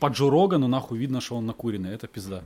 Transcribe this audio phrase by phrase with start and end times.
[0.00, 1.92] по Джо Рогану нахуй видно, что он накуренный.
[1.92, 2.42] Это пизда.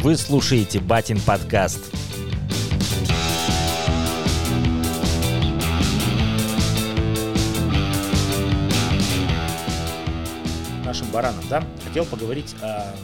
[0.00, 1.92] Вы слушаете Батин подкаст.
[10.84, 12.94] Нашим баранам, да, хотел поговорить о,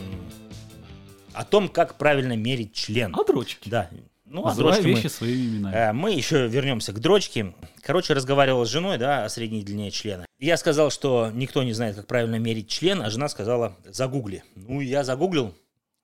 [1.34, 3.14] о том, как правильно мерить член.
[3.14, 3.68] А дрочки?
[3.68, 3.90] Да.
[4.24, 5.74] Ну, о Называй дрочке мы- вещи своими именами.
[5.74, 7.54] Э, Мы еще вернемся к дрочке.
[7.82, 10.24] Короче, разговаривал с женой, да, о средней длине члена.
[10.38, 14.42] Я сказал, что никто не знает, как правильно мерить член, а жена сказала, загугли.
[14.56, 15.54] Ну, я загуглил,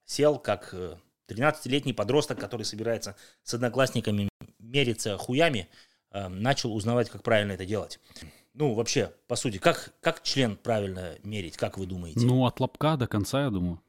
[0.05, 0.95] сел как э,
[1.29, 4.29] 13-летний подросток, который собирается с одноклассниками
[4.59, 5.67] мериться хуями,
[6.11, 7.99] э, начал узнавать, как правильно это делать.
[8.53, 12.19] Ну, вообще, по сути, как, как член правильно мерить, как вы думаете?
[12.19, 13.81] Ну, от лобка до конца, я думаю.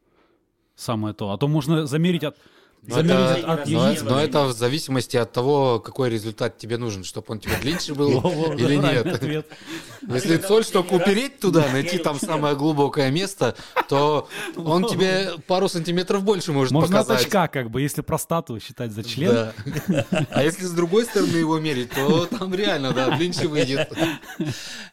[0.74, 1.30] Самое то.
[1.32, 2.38] А то можно замерить от...
[2.84, 4.02] Но это, от- но, яиц.
[4.02, 8.52] но это в зависимости от того, какой результат тебе нужен, чтобы он тебе длиннее был
[8.58, 9.46] или нет.
[10.08, 13.54] Если соль, чтобы упереть туда, найти там самое глубокое место,
[13.88, 17.26] то он тебе пару сантиметров больше может Можно от показать.
[17.26, 19.32] очка, как бы, если простату считать за член.
[19.32, 20.04] Да.
[20.30, 23.92] А если с другой стороны его мерить, то там реально, да, длиннее выйдет.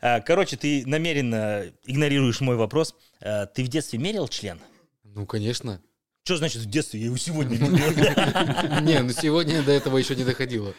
[0.02, 2.94] Э, Короче, ты намеренно игнорируешь мой вопрос.
[3.19, 4.59] Э, Ты в детстве мерил член?
[5.03, 5.81] Ну, конечно.
[6.30, 6.99] Что значит в детстве?
[6.99, 8.81] Я его сегодня мерил.
[8.83, 10.75] Не, ну сегодня до этого еще не доходило.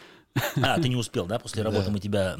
[0.61, 1.39] А, ты не успел, да?
[1.39, 1.91] После работы Да.
[1.91, 2.37] мы тебя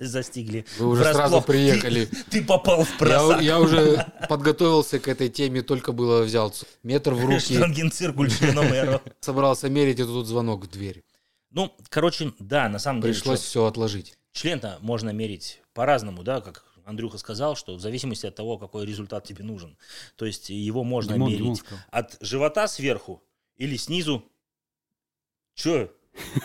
[0.00, 0.64] застигли.
[0.78, 2.06] Вы уже сразу приехали.
[2.06, 3.42] Ты, ты попал в просак.
[3.42, 6.50] я уже подготовился к этой теме, только было взял
[6.82, 9.02] метр в руки, Штангенциркуль членом эро.
[9.20, 11.04] собрался мерить, и тут звонок в дверь.
[11.50, 14.16] Ну, короче, да, на самом деле, Пришлось все отложить.
[14.32, 19.24] член-то можно мерить по-разному, да, как Андрюха сказал, что в зависимости от того, какой результат
[19.24, 19.76] тебе нужен.
[20.16, 21.78] То есть его можно Димон, мерить Димон сказал.
[21.90, 23.22] от живота сверху
[23.56, 24.24] или снизу.
[25.54, 25.90] Че?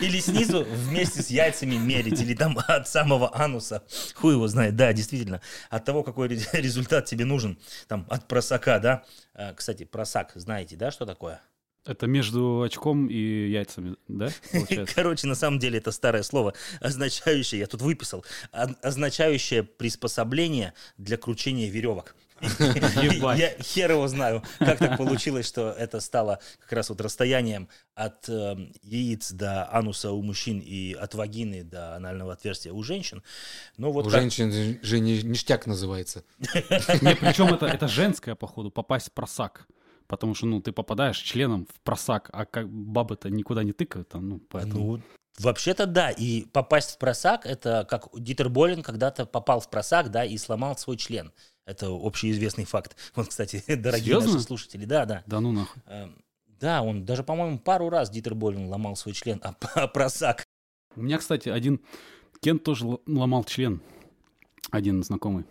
[0.00, 3.82] Или снизу вместе с яйцами мерить, или там от самого ануса.
[4.14, 5.40] Хуй его знает, да, действительно.
[5.68, 7.58] От того, какой ре- результат тебе нужен.
[7.88, 9.04] Там от просака, да.
[9.34, 11.40] А, Кстати, просак, знаете, да, что такое?
[11.86, 14.94] Это между очком и яйцами, да, получается?
[14.94, 21.70] Короче, на самом деле это старое слово, означающее, я тут выписал, означающее приспособление для кручения
[21.70, 22.14] веревок.
[22.40, 28.28] Я хер его знаю, как так получилось, что это стало как раз вот расстоянием от
[28.30, 33.22] э, яиц до ануса у мужчин и от вагины до анального отверстия у женщин.
[33.76, 36.24] Но вот У так- женщин же ништяк называется.
[36.38, 39.66] Причем это, это женское, походу, попасть в просак.
[40.10, 44.28] Потому что, ну, ты попадаешь членом в просак, а как бабы-то никуда не тыкают там,
[44.28, 44.96] ну, поэтому...
[44.96, 45.02] Ну,
[45.38, 46.10] вообще-то да.
[46.10, 50.76] И попасть в просак, это как Дитер Болин когда-то попал в просак, да, и сломал
[50.76, 51.30] свой член.
[51.64, 52.96] Это общеизвестный факт.
[53.14, 54.32] Вот, кстати, дорогие Серьезно?
[54.32, 55.22] наши слушатели, да, да.
[55.26, 55.80] Да ну нахуй.
[55.86, 56.20] Эм,
[56.58, 60.42] Да, он даже, по-моему, пару раз Дитер Болин ломал свой член, а п- просак.
[60.96, 61.80] У меня, кстати, один
[62.40, 63.80] Кент тоже ломал член.
[64.72, 65.44] Один знакомый.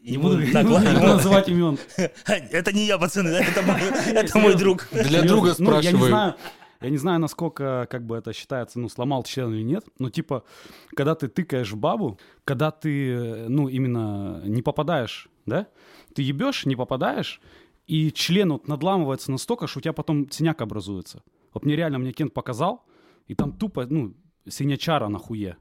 [0.00, 1.78] Не буду, называть имен.
[2.26, 4.88] Это не я, пацаны, это мой, друг.
[4.92, 6.08] Для друга Ну, я не спрашиваю.
[6.08, 6.34] знаю,
[6.80, 10.44] я не знаю, насколько как бы это считается, ну, сломал член или нет, но типа,
[10.96, 15.66] когда ты тыкаешь в бабу, когда ты, ну, именно не попадаешь, да,
[16.14, 17.42] ты ебешь, не попадаешь,
[17.86, 21.22] и член вот надламывается настолько, что у тебя потом синяк образуется.
[21.52, 22.86] Вот мне реально, мне Кент показал,
[23.26, 24.14] и там тупо, ну,
[24.48, 25.56] синячара на хуе.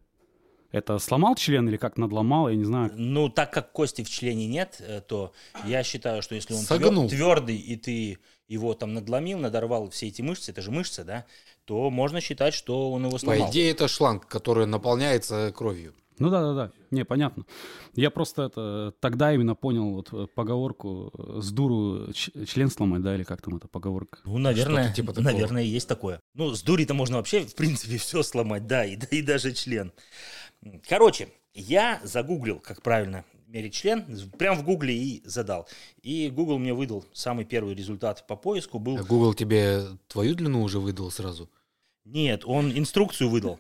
[0.72, 2.92] Это сломал член или как надломал, я не знаю.
[2.96, 5.34] Ну, так как кости в члене нет, э, то
[5.66, 7.10] я считаю, что если он Согнул.
[7.10, 11.26] твердый, и ты его там надломил, надорвал все эти мышцы, это же мышцы, да,
[11.66, 13.48] то можно считать, что он его сломал.
[13.48, 15.96] По идее, это шланг, который наполняется кровью.
[16.20, 16.72] Ну да, да, да.
[16.92, 17.46] Не, понятно.
[17.96, 23.16] Я просто это тогда именно понял вот э, поговорку э, с дуру член сломать, да,
[23.16, 24.20] или как там эта поговорка.
[24.26, 25.32] Ну, наверное, типа такого.
[25.32, 26.20] наверное, есть такое.
[26.34, 29.94] Ну, с дури-то можно вообще, в принципе, все сломать, да, и, и даже член.
[30.88, 34.06] Короче, я загуглил, как правильно мерить член,
[34.38, 35.68] прям в гугле и задал.
[36.02, 38.98] И Google мне выдал самый первый результат по поиску был...
[38.98, 41.50] А Google тебе твою длину уже выдал сразу?
[42.06, 43.58] Нет, он инструкцию выдал.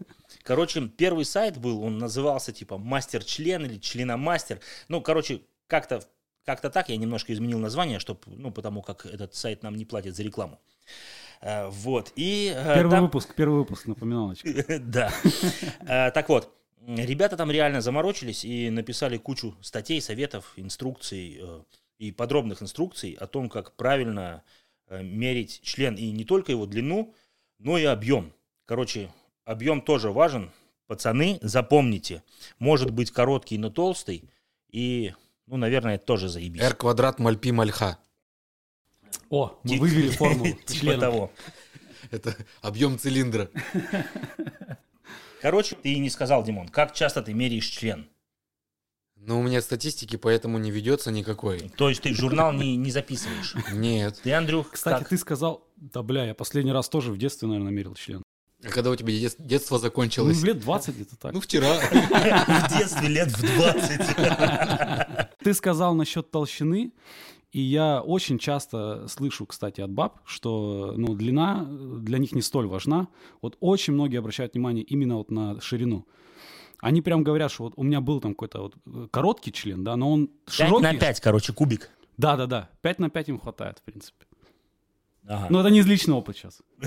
[0.49, 4.59] Короче, первый сайт был, он назывался типа мастер-член или членомастер.
[4.87, 6.01] Ну, короче, как-то
[6.43, 10.15] как-то так я немножко изменил название, чтобы, ну, потому как этот сайт нам не платит
[10.15, 10.59] за рекламу.
[11.41, 12.11] Э, Вот.
[12.15, 14.49] И э, Первый там- выпуск, первый выпуск, напоминалочка.
[14.79, 15.11] Да.
[15.81, 16.51] Э, Так вот,
[16.87, 21.43] ребята там реально заморочились и написали кучу статей, советов, инструкций
[21.99, 24.41] и подробных инструкций о том, как правильно
[24.89, 27.13] мерить член и не только его длину,
[27.59, 28.33] но и объем.
[28.65, 29.11] Короче,
[29.49, 30.51] объем тоже важен.
[30.87, 32.23] Пацаны, запомните,
[32.57, 34.23] может быть короткий, но толстый,
[34.71, 35.13] и,
[35.45, 36.61] ну, наверное, это тоже заебись.
[36.61, 37.99] R квадрат маль пи маль ха.
[39.29, 41.31] О, мы Ти- вывели формулу Типа того.
[42.09, 43.49] Это объем цилиндра.
[45.41, 48.09] Короче, ты не сказал, Димон, как часто ты меряешь член?
[49.15, 51.69] Но у меня статистики поэтому не ведется никакой.
[51.77, 53.53] То есть ты журнал не, не записываешь?
[53.73, 54.19] Нет.
[54.23, 55.09] Ты, Андрюх, Кстати, как?
[55.09, 58.23] ты сказал, да бля, я последний раз тоже в детстве, наверное, мерил член.
[58.63, 60.37] А когда у тебя дет- детство Ну, закончилось?
[60.37, 61.33] в лет 20 где-то так.
[61.33, 61.75] Ну, вчера.
[61.79, 65.29] в детстве лет в 20.
[65.43, 66.91] Ты сказал насчет толщины,
[67.51, 72.67] и я очень часто слышу, кстати, от баб, что ну, длина для них не столь
[72.67, 73.07] важна.
[73.41, 76.05] Вот очень многие обращают внимание именно вот на ширину.
[76.81, 79.95] Они прям говорят, что вот у меня был там какой-то вот э, короткий член, да,
[79.97, 80.83] но он 5 широкий.
[80.83, 81.89] на 5, короче, кубик.
[82.17, 84.25] Да-да-да, 5 на 5 им хватает, в принципе.
[85.29, 85.47] Ага.
[85.51, 86.61] Но это не из личного опыта сейчас.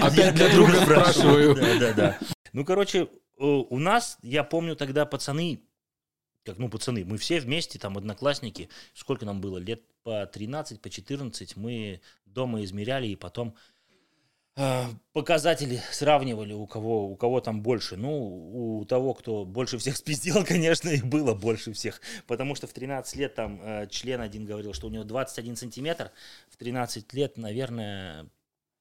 [0.00, 1.56] Опять для друга спрашиваю.
[1.56, 1.56] спрашиваю.
[1.56, 2.18] Да, да, да.
[2.52, 5.60] Ну, короче, э, у нас, я помню тогда пацаны,
[6.44, 10.88] как, ну, пацаны, мы все вместе, там, одноклассники, сколько нам было, лет по 13, по
[10.88, 13.56] 14, мы дома измеряли и потом
[15.12, 17.96] показатели сравнивали, у кого, у кого там больше.
[17.96, 22.00] Ну, у того, кто больше всех спиздил, конечно, и было больше всех.
[22.26, 26.10] Потому что в 13 лет там э, член один говорил, что у него 21 сантиметр.
[26.50, 28.26] В 13 лет, наверное,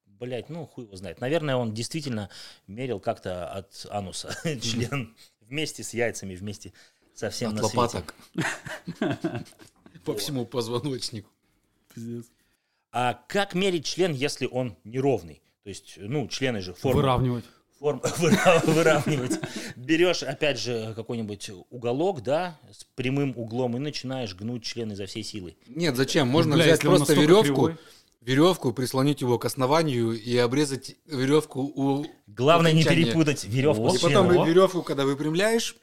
[0.05, 1.21] блять, ну, хуй его знает.
[1.21, 2.29] Наверное, он действительно
[2.67, 6.73] мерил как-то от ануса член вместе с яйцами, вместе
[7.13, 8.15] со всем От лопаток.
[10.05, 11.29] По всему позвоночнику.
[12.91, 15.41] А как мерить член, если он неровный?
[15.63, 17.01] То есть, ну, члены же формы.
[17.01, 17.45] Выравнивать.
[17.79, 19.39] форм- выра- выравнивать.
[19.75, 25.23] Берешь, опять же, какой-нибудь уголок, да, с прямым углом и начинаешь гнуть член изо всей
[25.23, 25.55] силы.
[25.67, 26.27] Нет, зачем?
[26.27, 27.77] Можно Бля, взять просто веревку, кривой.
[28.21, 32.05] веревку, прислонить его к основанию и обрезать веревку у...
[32.27, 33.05] Главное не окончания.
[33.05, 33.93] перепутать веревку Вот.
[33.97, 34.29] с И потом.
[34.39, 34.45] О.
[34.45, 35.75] веревку, когда выпрямляешь,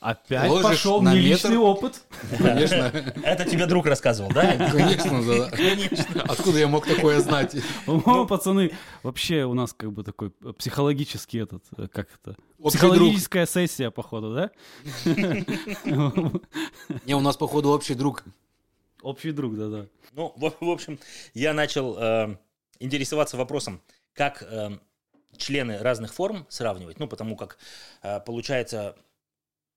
[0.00, 1.48] Опять Ложишь пошел на не метр.
[1.48, 2.02] личный опыт.
[2.38, 4.56] конечно, Это тебе друг рассказывал, да?
[4.70, 5.50] конечно, да.
[5.50, 6.22] Конечно.
[6.22, 7.56] Откуда я мог такое знать?
[7.86, 8.72] Ну, пацаны,
[9.02, 14.50] вообще у нас как бы такой психологический этот, э, как это, психологическая сессия, походу, да?
[17.04, 18.24] Не, у нас, походу, общий друг.
[19.02, 19.86] Общий друг, да-да.
[20.12, 20.98] Ну, в, общем,
[21.34, 22.36] я начал э,
[22.80, 23.80] интересоваться вопросом,
[24.14, 24.78] как э,
[25.36, 26.98] члены разных форм сравнивать.
[26.98, 27.58] Ну, потому как
[28.24, 28.96] получается,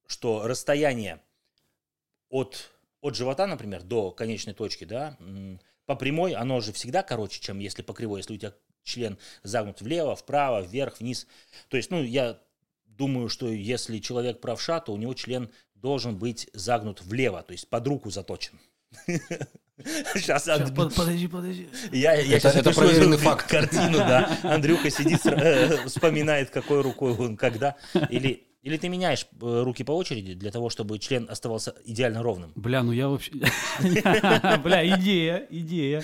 [0.10, 1.22] что расстояние
[2.30, 2.72] от,
[3.02, 5.18] от живота, например, до конечной точки, да,
[5.86, 8.54] по прямой оно же всегда короче, чем если по кривой, если у тебя
[8.84, 11.28] член загнут влево, вправо, вверх, вниз.
[11.68, 12.40] То есть, ну, я
[12.86, 17.70] думаю, что если человек правша, то у него член должен быть загнут влево, то есть
[17.70, 18.60] под руку заточен.
[20.14, 21.70] Сейчас Подожди, подожди.
[21.92, 23.48] я, я Это- щас это проверенный факт.
[23.48, 24.38] Картину, да.
[24.44, 27.78] Андрюха сидит, э, вспоминает, какой рукой он когда.
[28.10, 32.52] Или, или ты меняешь э, руки по очереди для того, чтобы член оставался идеально ровным.
[32.56, 33.32] Бля, ну я вообще...
[34.64, 36.04] Бля, идея, идея.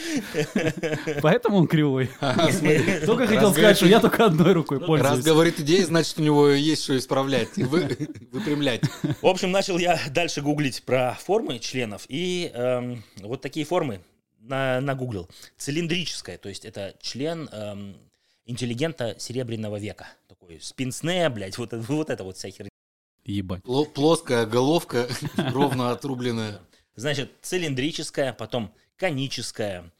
[1.22, 2.10] Поэтому он кривой.
[3.06, 5.26] Только хотел Раз сказать, что я только одной рукой Раз пользуюсь.
[5.26, 7.98] говорит идея, значит, у него есть что исправлять, вы-
[8.32, 8.82] выпрямлять.
[9.22, 12.06] В общем, начал я дальше гуглить про формы членов.
[12.08, 14.00] И эм, вот такие формы
[14.40, 15.30] на, нагуглил.
[15.58, 17.98] Цилиндрическая, то есть это член эм,
[18.46, 20.08] интеллигента Серебряного века.
[20.28, 22.70] Такой спинсне, блядь, вот, это- вот это вот вся херня.
[23.24, 23.64] Ебать.
[23.64, 25.08] Пло- Плоская головка,
[25.38, 26.62] ровно отрубленная.
[26.96, 29.92] Значит, цилиндрическая, потом коническая.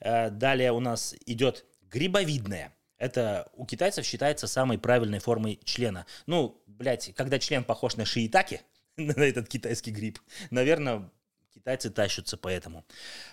[0.00, 2.74] Э, Далее у нас идет грибовидная.
[2.98, 6.06] Это у китайцев считается самой правильной формой члена.
[6.26, 8.60] Ну, блядь, когда член похож на шиитаки,
[8.96, 10.18] на этот китайский гриб,
[10.50, 11.10] наверное,
[11.54, 12.84] китайцы тащатся поэтому.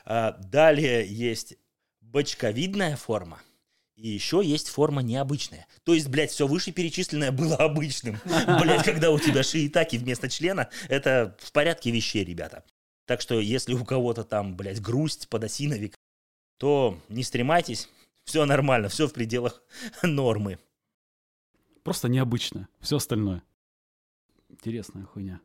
[0.05, 1.55] А, Далее есть
[2.01, 3.41] бочковидная форма.
[4.01, 5.67] И еще есть форма необычная.
[5.83, 8.19] То есть, блядь, все вышеперечисленное было обычным.
[8.59, 12.63] Блядь, когда у тебя шиитаки вместо члена, это в порядке вещей, ребята.
[13.05, 15.93] Так что, если у кого-то там, блядь, грусть, подосиновик,
[16.57, 17.89] то не стремайтесь.
[18.23, 19.61] Все нормально, все в пределах
[20.01, 20.57] нормы.
[21.83, 22.67] Просто необычно.
[22.79, 23.43] Все остальное.
[24.49, 25.41] Интересная хуйня.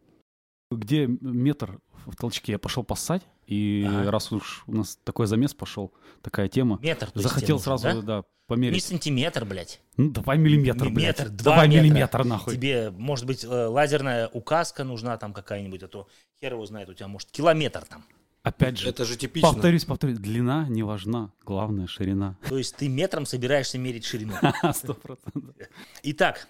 [0.70, 2.52] Где метр в толчке?
[2.52, 4.10] Я пошел поссать, и Ага.
[4.10, 5.92] раз уж у нас такой замес пошел,
[6.22, 7.06] такая тема, Метр.
[7.10, 8.24] то есть захотел тебе сразу, да, да?
[8.48, 8.74] померить.
[8.74, 9.80] Не сантиметр, блядь.
[9.96, 11.18] Ну, давай миллиметр, блядь.
[11.18, 11.82] Метр, два Давай метра.
[11.82, 12.54] миллиметр, нахуй.
[12.54, 16.08] Тебе, может быть, э, лазерная указка нужна там какая-нибудь, а то
[16.40, 18.04] хер его знает, у тебя, может, километр там.
[18.42, 19.52] Опять же, Это же типично.
[19.52, 22.38] повторюсь, повторюсь, длина не важна, главное ширина.
[22.48, 24.34] То есть ты метром собираешься мерить ширину.
[24.74, 25.56] Сто процентов.
[26.04, 26.46] Итак,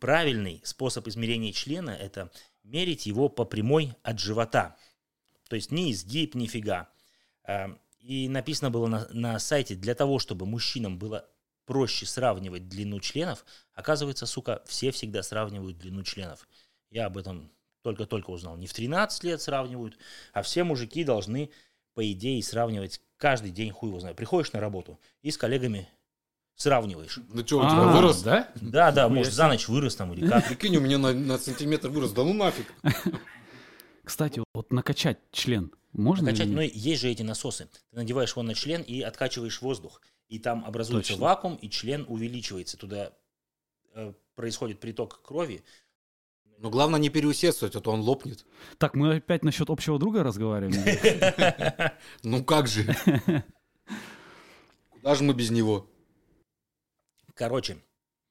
[0.00, 2.30] правильный способ измерения члена– это
[2.62, 4.76] мерить его по прямой от живота.
[5.48, 6.88] То есть ни изгиб, ни фига.
[7.44, 11.28] А, И написано было на, на сайте, для того, чтобы мужчинам было
[11.64, 16.48] проще сравнивать длину членов, оказывается, сука, все всегда сравнивают длину членов.
[16.90, 17.52] Я об этом
[17.82, 18.56] только-только узнал.
[18.56, 19.98] Не в 13 лет сравнивают,
[20.32, 21.50] а все мужики должны
[21.94, 24.16] по идее, сравнивать каждый день, хуй его знает.
[24.16, 25.88] Приходишь на работу и с коллегами
[26.56, 27.18] сравниваешь.
[27.32, 28.22] Ну что, у тебя А, вырос?
[28.22, 28.48] Да?
[28.56, 30.46] Да, да, может, за ночь вырос там или как.
[30.48, 32.12] Прикинь, у меня на, на сантиметр вырос.
[32.12, 32.72] Да ну нафиг.
[34.04, 36.74] Кстати, вот накачать член можно Качать, или ну, нет?
[36.74, 37.66] есть же эти насосы.
[37.66, 40.00] Ты надеваешь его на член и откачиваешь воздух.
[40.28, 41.24] И там образуется Точно.
[41.24, 42.78] вакуум, и член увеличивается.
[42.78, 43.12] Туда
[43.94, 45.62] э, происходит приток крови.
[46.58, 48.46] Но главное не переусердствовать, а то он лопнет.
[48.78, 51.92] Так, мы опять насчет общего друга разговариваем?
[52.22, 52.86] Ну как же?
[54.90, 55.90] Куда же мы без него?
[57.34, 57.78] Короче,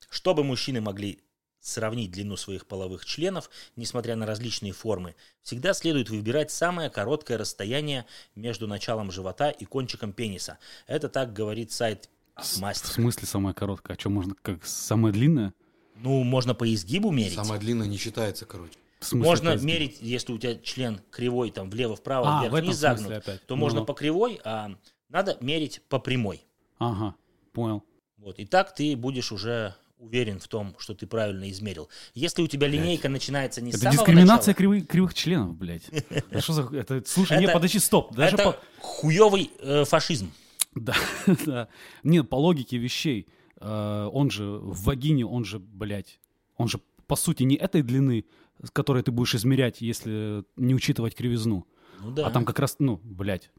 [0.09, 1.19] чтобы мужчины могли
[1.59, 8.05] сравнить длину своих половых членов, несмотря на различные формы, всегда следует выбирать самое короткое расстояние
[8.35, 10.57] между началом живота и кончиком пениса.
[10.87, 12.89] Это так говорит сайт В Мастер.
[12.89, 13.95] смысле самая короткая?
[13.95, 15.53] А что, можно как самая длинная?
[15.97, 17.35] Ну, можно по изгибу мерить.
[17.35, 18.73] Самая длинная не считается, короче.
[18.99, 23.11] В смысле, Можно мерить, если у тебя член кривой, там влево-вправо, А, в вверх-вниз загнут,
[23.11, 23.45] опять.
[23.45, 24.75] то Ну, можно по кривой, а
[25.09, 26.43] надо мерить по прямой.
[26.79, 27.15] Ага,
[27.51, 27.83] понял.
[28.21, 28.37] Вот.
[28.37, 31.89] И так ты будешь уже уверен в том, что ты правильно измерил.
[32.13, 35.89] Если у тебя линейка начинается не с Это самого дискриминация начала, кривых, кривых членов, блядь.
[36.31, 36.61] Да что за...
[36.75, 38.13] Это, слушай, не, Это- подожди, стоп.
[38.13, 38.59] Даже это по...
[38.79, 40.31] хуевый э, фашизм.
[40.75, 40.95] Да,
[41.45, 41.67] да.
[42.03, 43.27] Нет, по логике вещей,
[43.59, 46.19] э, он же в вагине, он же, блядь,
[46.57, 48.25] он же, по сути, не этой длины,
[48.63, 51.65] с которой ты будешь измерять, если не учитывать кривизну.
[51.99, 52.27] Ну да.
[52.27, 53.49] А там как раз, ну, блядь.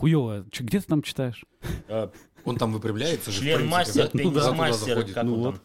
[0.00, 1.44] Чё, где ты там читаешь?
[2.44, 4.10] Он там выпрямляется же, член мастер, да?
[4.12, 4.32] Ну пенис.
[4.34, 5.62] Туда мастер, как Ну он там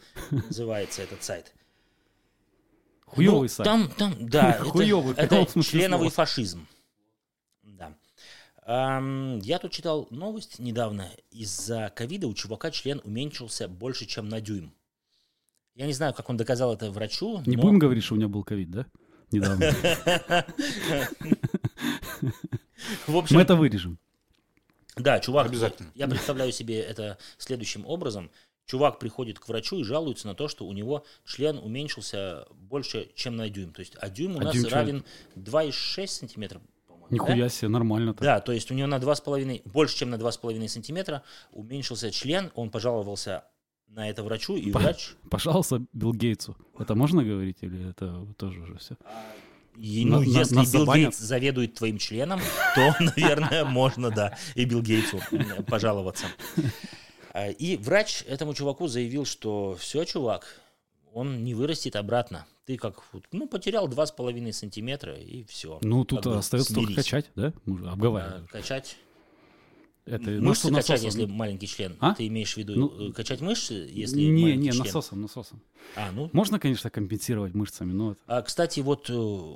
[0.47, 1.53] называется этот сайт.
[3.05, 3.65] Хуевый Ну, сайт.
[3.65, 5.15] Там, там, да, это- Хуёвый,
[5.63, 6.67] членовый фашизм.
[7.63, 7.93] Да.
[8.65, 11.09] Я тут читал новость недавно.
[11.31, 14.73] Из-за ковида у чувака член уменьшился больше, чем на дюйм.
[15.75, 17.41] Я не знаю, как он доказал это врачу.
[17.45, 18.85] Не но- будем говорить, что у меня был ковид, да?
[19.31, 19.65] Недавно.
[23.07, 23.97] В общем, Мы это вырежем.
[24.99, 25.91] Да, чувак, Обязательно.
[25.95, 28.29] я представляю себе это следующим образом.
[28.65, 33.35] Чувак приходит к врачу и жалуется на то, что у него член уменьшился больше, чем
[33.35, 33.73] на дюйм.
[33.73, 35.03] То есть, а дюйм у А нас дюйм равен
[35.35, 37.07] 2,6 сантиметров, по-моему.
[37.09, 37.13] да?
[37.15, 38.23] Нихуя себе, нормально-то.
[38.23, 42.51] Да, то есть у него на 2,5, больше, чем на 2,5 сантиметра уменьшился член.
[42.53, 43.43] Он пожаловался
[43.87, 45.13] на это врачу, и По- врач...
[45.31, 46.55] Пожалуйста, Билл Гейтсу.
[46.77, 48.97] Это можно говорить или это тоже уже все?
[49.79, 51.05] И, ну, на- если нас Билл забанят?
[51.11, 52.39] Гейтс заведует твоим членом,
[52.75, 55.19] то, наверное, можно, да, и Билл Гейтсу
[55.67, 56.25] пожаловаться.
[57.31, 60.59] А, И врач этому чуваку заявил, что все, чувак,
[61.13, 62.45] он не вырастет обратно.
[62.65, 65.79] Ты как, ну, потерял 2,5 сантиметра, и все.
[65.81, 67.53] Ну, тут остается только качать, да?
[67.65, 68.45] Обговаривали.
[68.51, 68.97] Качать.
[70.05, 71.05] Это Мышцы насос- качать, насосом.
[71.21, 71.95] если маленький член.
[71.99, 72.15] А?
[72.15, 74.83] Ты имеешь в виду Ну, э, качать мышцы, если Не, маленький не, член?
[74.85, 75.61] насосом, насосом.
[75.95, 79.55] А, ну, Можно, конечно, компенсировать мышцами, но А, кстати, вот э,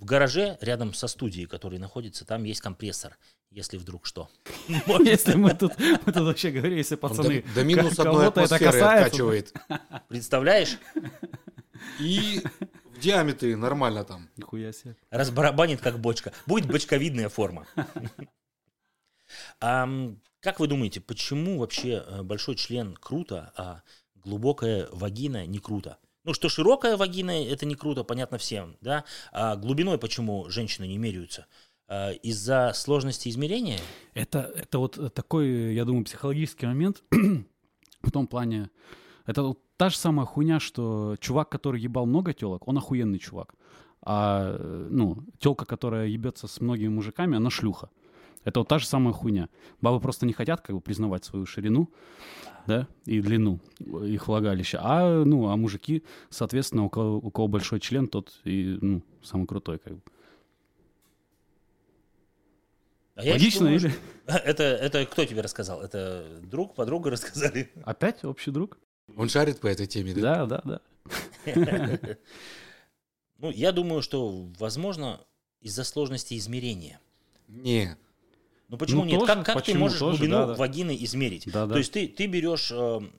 [0.00, 3.18] в гараже рядом со студией, который находится, там есть компрессор,
[3.50, 4.28] если вдруг что.
[5.00, 9.52] если мы тут, мы тут вообще говорим, если пацаны, до, минус одной атмосферы откачивает.
[10.08, 10.78] Представляешь?
[12.00, 12.42] И
[12.94, 14.28] в диаметре нормально там.
[14.36, 14.96] Нихуя себе.
[15.10, 16.32] Разбарабанит как бочка.
[16.46, 17.66] Будет бочковидная форма.
[19.60, 23.82] Как вы думаете, почему вообще э, большой член круто, а
[24.14, 25.98] глубокая вагина не круто?
[26.28, 29.04] Ну, что широкая вагина, это не круто, понятно всем, да?
[29.32, 31.46] А глубиной почему женщины не меряются?
[31.88, 33.78] А, Из-за сложности измерения?
[34.12, 37.02] Это, это вот такой, я думаю, психологический момент
[38.02, 38.68] в том плане,
[39.24, 43.54] это вот та же самая хуйня, что чувак, который ебал много телок, он охуенный чувак.
[44.02, 44.54] А,
[44.90, 47.88] ну, телка, которая ебется с многими мужиками, она шлюха.
[48.44, 49.48] Это вот та же самая хуйня.
[49.80, 51.90] Бабы просто не хотят как бы признавать свою ширину,
[52.66, 54.78] да, и длину их влагалища.
[54.82, 59.46] А, ну, а мужики, соответственно, у кого, у кого большой член, тот и, ну, самый
[59.46, 60.02] крутой, как бы.
[63.16, 63.94] А Логично думаю, или?
[64.26, 65.82] Это, это кто тебе рассказал?
[65.82, 67.70] Это друг, подруга рассказали?
[67.82, 68.78] Опять общий друг?
[69.16, 70.46] Он шарит по этой теме, да?
[70.46, 70.80] Да, да,
[71.44, 72.16] да.
[73.40, 75.20] Ну, я думаю, что, возможно,
[75.60, 77.00] из-за сложности измерения.
[77.46, 77.96] Не.
[78.68, 79.20] Ну почему Ну, нет?
[79.20, 80.54] тоже, как как ты почему можешь тоже, глубину да, да.
[80.54, 81.50] вагины измерить?
[81.50, 81.72] Да, да.
[81.72, 83.12] То есть ты, ты берешь эм,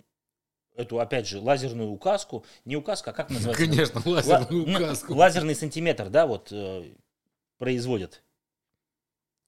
[0.75, 3.65] эту, опять же, лазерную указку, не указка, а как называется?
[3.65, 5.15] Конечно, Ла- лазерную указку.
[5.15, 6.93] Лазерный сантиметр, да, вот э,
[7.57, 8.21] производят.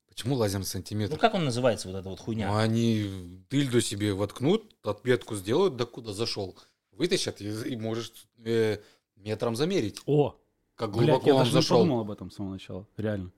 [0.07, 1.17] Почему лазерный Ну сантиметр?
[1.17, 2.47] как он называется, вот эта вот хуйня?
[2.47, 6.57] Ну, они дыльду себе воткнут, отметку сделают, до куда зашел,
[6.91, 8.11] вытащат и, и можешь
[8.43, 8.79] э,
[9.15, 10.35] метром замерить, О,
[10.75, 11.77] как блядь, глубоко я он даже не зашел.
[11.77, 12.85] подумал об этом с самого начала.
[12.97, 13.31] Реально.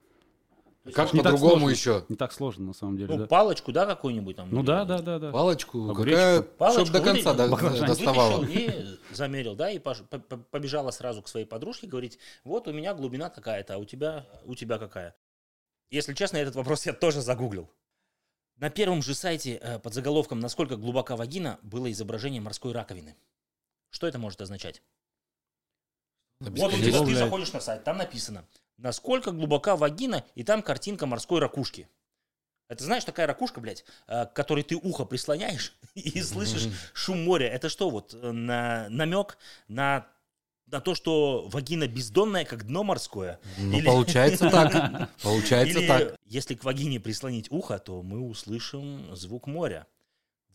[0.91, 2.05] Как по-другому еще?
[2.09, 3.27] Не так сложно, на самом деле, Ну, да.
[3.27, 4.49] палочку, да, какую-нибудь там?
[4.51, 5.31] Ну да, да, да, да.
[5.31, 8.45] Палочку, какая, Палочку чтоб до конца вытащил, до- доставала.
[8.45, 13.75] И замерил, да, и побежала сразу к своей подружке, говорить, вот у меня глубина такая-то,
[13.75, 15.15] а у тебя, у тебя какая?
[15.89, 17.69] Если честно, этот вопрос я тоже загуглил.
[18.57, 23.15] На первом же сайте э, под заголовком «Насколько глубока вагина» было изображение морской раковины.
[23.89, 24.81] Что это может означать?
[26.39, 28.45] Вот у тебя, ты заходишь на сайт, там написано,
[28.77, 31.87] насколько глубока вагина, и там картинка морской ракушки.
[32.69, 37.47] Это знаешь, такая ракушка, блядь, э, к которой ты ухо прислоняешь и слышишь шум моря.
[37.47, 39.37] Это что, вот э, на, намек
[39.67, 40.07] на,
[40.67, 43.39] на то, что вагина бездонная, как дно морское?
[43.57, 45.09] Ну, Или- получается так.
[45.21, 46.15] Получается Или так.
[46.25, 49.85] если к вагине прислонить ухо, то мы услышим звук моря.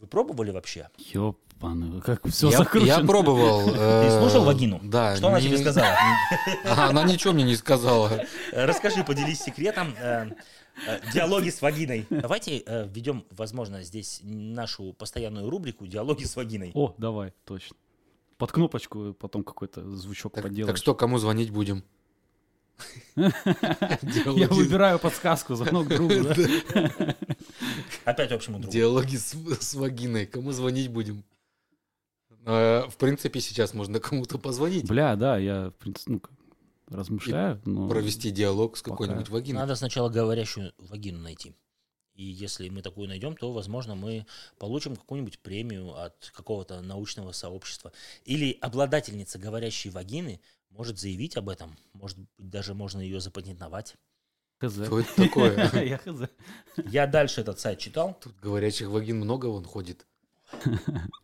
[0.00, 0.88] Вы пробовали вообще?
[1.12, 2.86] Ёпаны, как все Я, закручено.
[2.86, 3.66] я пробовал.
[3.68, 4.80] Ты слушал вагину?
[4.82, 5.16] Да.
[5.16, 5.96] Что она тебе сказала?
[6.64, 8.24] Она ничего мне не сказала.
[8.52, 9.94] Э, Расскажи, поделись секретом.
[9.98, 10.30] э,
[10.86, 12.06] э, Диалоги с вагиной.
[12.10, 16.70] Давайте э, введем, возможно, здесь нашу постоянную рубрику «Диалоги с вагиной».
[16.74, 17.76] О, давай, точно.
[18.36, 20.68] Под кнопочку потом какой-то звучок Так, поделаешь.
[20.68, 21.82] так что, кому звонить будем?
[23.16, 26.14] Я выбираю подсказку, звонок другу?
[28.08, 28.72] Опять общему другу.
[28.72, 30.24] Диалоги с, с вагиной.
[30.24, 31.24] Кому звонить будем?
[32.46, 34.86] Э, В принципе, сейчас можно кому-то позвонить.
[34.86, 36.22] Бля, да, я, в принципе, ну,
[36.88, 37.86] размышляю, но...
[37.86, 38.92] Провести диалог с Пока.
[38.92, 39.60] какой-нибудь вагиной.
[39.60, 41.54] Надо сначала говорящую вагину найти.
[42.14, 44.26] И если мы такую найдем, то, возможно, мы
[44.58, 47.92] получим какую-нибудь премию от какого-то научного сообщества.
[48.24, 51.76] Или обладательница говорящей вагины может заявить об этом.
[51.92, 53.96] Может быть, даже можно ее запатентовать.
[54.60, 54.74] Хз.
[54.86, 55.70] Что это такое?
[55.84, 56.22] Я хз.
[56.76, 58.18] Я дальше этот сайт читал.
[58.20, 60.06] Тут говорящих вагин много, вон ходит.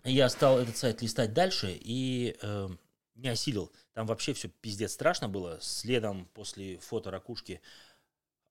[0.05, 2.69] Я стал этот сайт листать дальше и э,
[3.17, 3.73] не осилил.
[3.93, 5.59] Там вообще все пиздец страшно было.
[5.61, 7.61] Следом после фото ракушки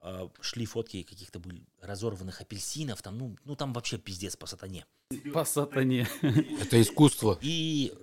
[0.02, 3.02] э, шли фотки каких-то были разорванных апельсинов.
[3.02, 4.86] Там, ну, ну, там вообще пиздец по сатане.
[5.34, 6.08] По сатане.
[6.22, 7.38] Это искусство.
[7.42, 7.94] И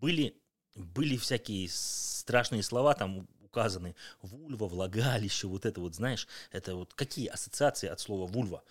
[0.00, 0.40] были,
[0.74, 3.94] были всякие страшные слова там указаны.
[4.22, 8.62] Вульва, влагалище, вот это вот, знаешь, это вот какие ассоциации от слова вульва?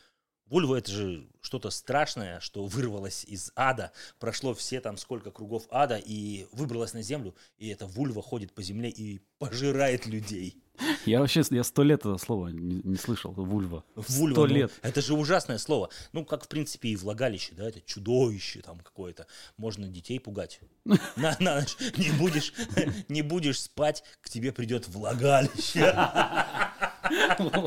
[0.49, 5.97] Вульва это же что-то страшное, что вырвалось из ада, прошло все там сколько кругов ада
[5.97, 10.63] и выбралось на землю, и эта вульва ходит по земле и пожирает людей.
[11.05, 13.83] Я вообще, я сто лет это слово не, не слышал, вульва.
[13.95, 14.71] Вульва, Сто ну, лет.
[14.81, 15.89] Это же ужасное слово.
[16.13, 19.27] Ну, как, в принципе, и влагалище, да, это чудовище там какое-то.
[19.57, 20.61] Можно детей пугать.
[21.15, 22.53] На, на ночь не будешь,
[23.09, 25.93] не будешь спать, к тебе придет влагалище.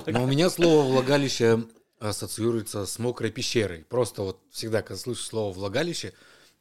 [0.07, 1.67] Но у меня слово влагалище
[2.09, 3.85] ассоциируется с мокрой пещерой.
[3.89, 6.13] Просто вот всегда, когда слышу слово влагалище,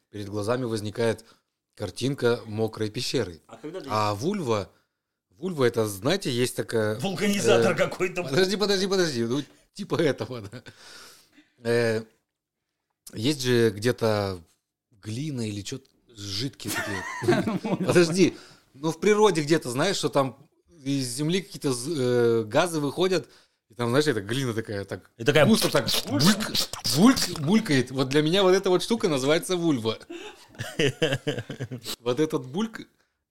[0.09, 1.25] перед глазами возникает
[1.75, 3.41] картинка мокрой пещеры.
[3.47, 3.87] А когда ты...
[3.89, 4.69] А вульва,
[5.37, 6.99] вульва это, знаете, есть такая...
[6.99, 8.23] Вулканизатор э, какой-то.
[8.23, 9.23] Подожди, подожди, подожди.
[9.23, 10.63] Ну, типа этого, да.
[11.63, 12.03] Э,
[13.13, 14.41] есть же где-то
[15.01, 17.59] глина или что-то жидкие такие.
[17.77, 18.37] Подожди.
[18.73, 20.37] Ну, в природе где-то, знаешь, что там
[20.83, 23.27] из земли какие-то э, газы выходят,
[23.81, 25.45] там, знаешь, это глина такая, так И такая...
[25.45, 26.51] густо так бульк,
[26.95, 27.91] бульк- булькает.
[27.91, 29.97] Вот для меня вот эта вот штука называется вульва.
[31.99, 32.81] Вот этот бульк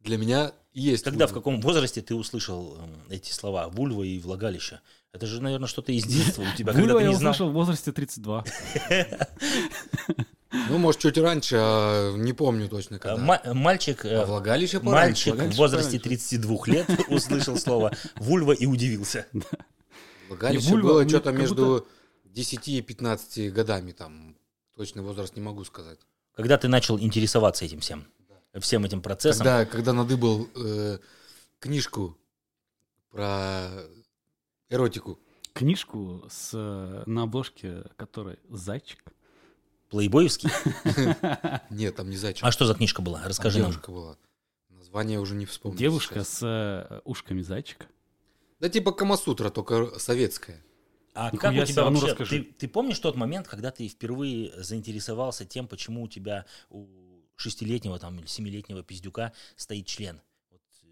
[0.00, 1.40] для меня есть Когда, в вульва.
[1.40, 3.68] каком возрасте ты услышал эм, эти слова?
[3.68, 4.80] Вульва и влагалище.
[5.12, 7.32] Это же, наверное, что-то из детства у тебя, когда Вульва ты я не знал.
[7.32, 8.44] услышал в возрасте 32.
[10.68, 13.16] Ну, может, чуть раньше, а не помню точно когда.
[13.22, 14.04] ма- Мальчик...
[14.04, 15.30] э, А влагалище пораньше.
[15.32, 16.26] Мальчик в возрасте пораньше.
[16.28, 19.26] 32 лет услышал слово вульва и удивился.
[20.30, 21.86] Влагалище И вульва, было что-то между
[22.24, 24.36] 10 и 15 годами, там,
[24.76, 25.98] точный возраст не могу сказать.
[26.36, 28.06] Когда ты начал интересоваться этим всем,
[28.60, 30.98] всем этим процессом, Когда, когда надыбал э,
[31.58, 32.16] книжку
[33.10, 33.68] про
[34.68, 35.18] эротику.
[35.52, 39.02] Книжку с, э, на обложке которой зайчик.
[39.88, 40.50] плейбоевский.
[41.70, 42.44] Нет, там не зайчик.
[42.44, 43.20] А что за книжка была?
[43.24, 43.72] Расскажи нам.
[43.72, 44.16] девушка была.
[44.68, 45.76] Название уже не вспомню.
[45.76, 47.86] Девушка с э, ушками зайчика.
[48.60, 50.62] Да типа Камасутра, только советская.
[51.14, 52.06] А Нихуя как у тебя ну вообще...
[52.06, 52.44] расскажи.
[52.44, 56.86] Ты, ты помнишь тот момент, когда ты впервые заинтересовался тем, почему у тебя у
[57.36, 60.20] шестилетнего там или семилетнего пиздюка стоит член?
[60.50, 60.86] Вот, э,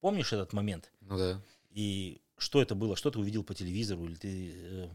[0.00, 0.90] помнишь этот момент?
[1.00, 1.40] Ну да.
[1.70, 2.96] И что это было?
[2.96, 4.06] Что ты увидел по телевизору?
[4.06, 4.88] Или ты э,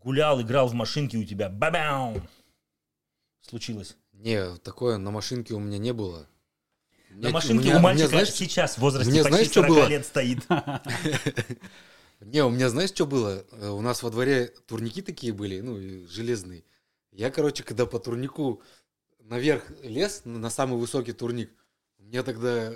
[0.00, 2.26] гулял, играл в машинке, у тебя бабам!
[3.42, 3.96] Случилось.
[4.12, 6.26] Не, такое на машинке у меня не было.
[7.14, 9.60] У На машинке меня- у меня, мальчика знаешь, сейчас в возрасте мне почти знаешь, что
[9.62, 9.86] 40 было?
[9.88, 10.38] лет стоит.
[12.20, 13.44] Не, у меня знаешь, что было?
[13.52, 16.64] Э, У нас во дворе турники такие были, ну, железные.
[17.12, 18.62] Я, короче, когда по турнику
[19.20, 21.52] наверх лез, на самый высокий турник,
[21.98, 22.72] у меня тогда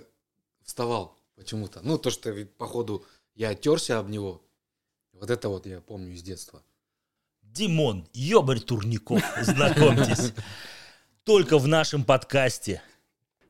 [0.64, 1.81] вставал почему-то.
[1.83, 4.42] Ну, то, что, походу, я оттерся об него.
[5.12, 6.62] Вот это вот я помню из детства.
[7.42, 10.33] Димон, ёбарь турников, знакомьтесь.
[11.24, 12.83] Только в нашем подкасте.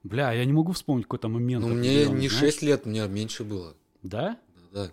[0.02, 1.64] Бля, я не могу вспомнить какой-то момент.
[1.64, 2.54] Ну, мне не знаешь.
[2.54, 3.74] 6 лет, мне меньше было.
[4.02, 4.38] Да?
[4.72, 4.90] Да.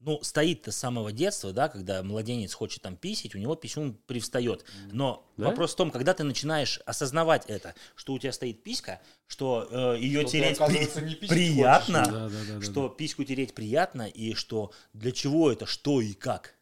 [0.00, 4.64] ну, стоит-то с самого детства, да, когда младенец хочет там писить, у него писюн привстает.
[4.92, 5.46] Но Да?
[5.46, 9.98] вопрос в том, когда ты начинаешь осознавать это, что у тебя стоит писька, что э,
[9.98, 12.12] ее Что тереть при- приятно, хочешь.
[12.12, 16.12] Да, да, да, да, что письку тереть приятно, и что для чего это, что и
[16.12, 16.54] как.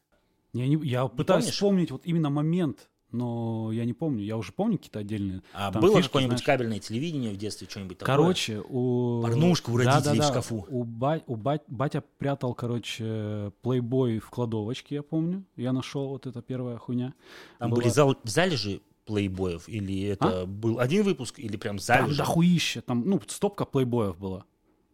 [0.54, 1.54] Я, не, я пытаюсь помнишь?
[1.54, 4.22] вспомнить вот именно момент, но я не помню.
[4.24, 5.42] Я уже помню какие-то отдельные.
[5.53, 6.59] А там было какое-нибудь знаешь.
[6.59, 8.14] кабельное телевидение в детстве, что-нибудь такое?
[8.16, 9.22] Короче, у...
[9.22, 10.66] Порнушка у родителей в Да-да-да, шкафу.
[10.68, 15.44] У, ба- у бать- батя прятал, короче, плейбой в кладовочке, я помню.
[15.57, 17.14] Я нашел вот эта первая хуйня.
[17.59, 21.79] там была- были зал- залежи плейбоев, или это был один выпуск, или прям А?
[21.79, 22.18] Там залежи?
[22.18, 22.81] дохуище.
[22.81, 24.44] Там, ну, стопка плейбоев была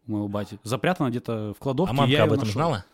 [0.07, 0.59] у моего бати.
[0.63, 1.91] Запрятана где-то в кладовке.
[1.91, 2.53] а мамка об этом нашел.
[2.53, 2.85] знала?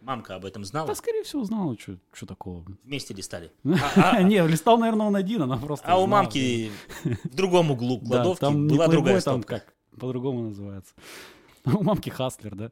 [0.00, 0.04] А?
[0.04, 0.88] Мамка об этом знала?
[0.88, 2.64] Да, скорее всего, знала, что такого.
[2.84, 3.52] Вместе листали.
[3.64, 6.70] Не, листал, наверное, он один, она просто А у мамки
[7.04, 9.60] в другом углу кладовки была другая стопка.
[9.60, 10.94] как по-другому называется.
[11.64, 12.70] У мамки Хаслер, да.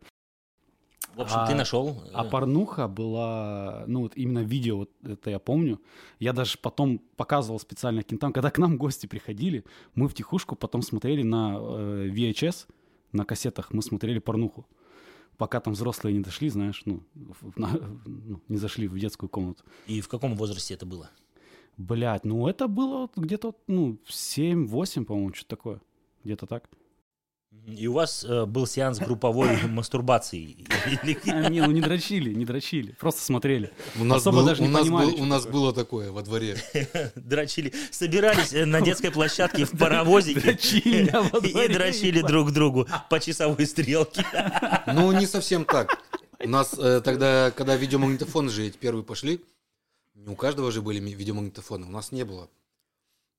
[1.15, 2.01] В общем, А- ты нашел.
[2.15, 5.81] А э, порнуха была, ну вот именно видео, вот это я помню.
[6.21, 9.65] Я даже потом показывал специально кентам, когда к нам гости приходили,
[9.95, 12.67] мы в тихушку потом смотрели на э, VHS,
[13.13, 14.67] на кассетах, мы смотрели порнуху.
[15.39, 17.01] Пока там взрослые не дошли, знаешь, ну,
[17.57, 19.65] на- ну, не зашли в детскую комнату.
[19.87, 21.11] И в каком возрасте это было?
[21.77, 25.81] Блять, ну это было где-то, ну, 7-8, по-моему, что-то такое.
[26.25, 26.69] Где-то так.
[27.67, 30.57] И у вас э, был сеанс групповой мастурбации?
[31.03, 33.73] Или- А, не, ну не дрочили, не дрочили, просто смотрели.
[33.99, 36.23] У нас, Особо был- даже не у нас, понимали, был- у нас было такое во
[36.23, 36.57] дворе.
[37.15, 37.73] Дрочили.
[37.91, 44.25] Собирались э, на детской площадке в паровозике и дрочили друг другу по часовой стрелке.
[44.87, 46.03] Ну, не совсем так.
[46.41, 49.45] У нас э, тогда, когда видеомагнитофоны же эти первые пошли,
[50.27, 52.49] у каждого же были видеомагнитофоны, у нас не было.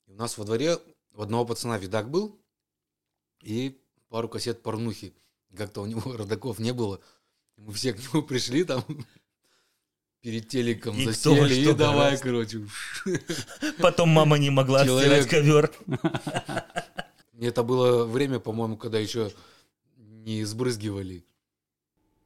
[0.07, 0.77] И у нас во дворе
[1.15, 2.37] у одного пацана видак был
[3.41, 3.77] и
[4.09, 5.13] пару кассет порнухи.
[5.55, 6.99] Как-то у него родаков не было.
[7.57, 8.83] Мы все к нему пришли там
[10.21, 12.23] перед телеком И кто засели и давай, гораздо.
[12.25, 12.67] короче.
[13.79, 15.19] Потом мама не могла Человек.
[15.25, 15.71] отстирать ковер.
[17.39, 19.31] Это было время, по-моему, когда еще
[19.97, 21.25] не сбрызгивали.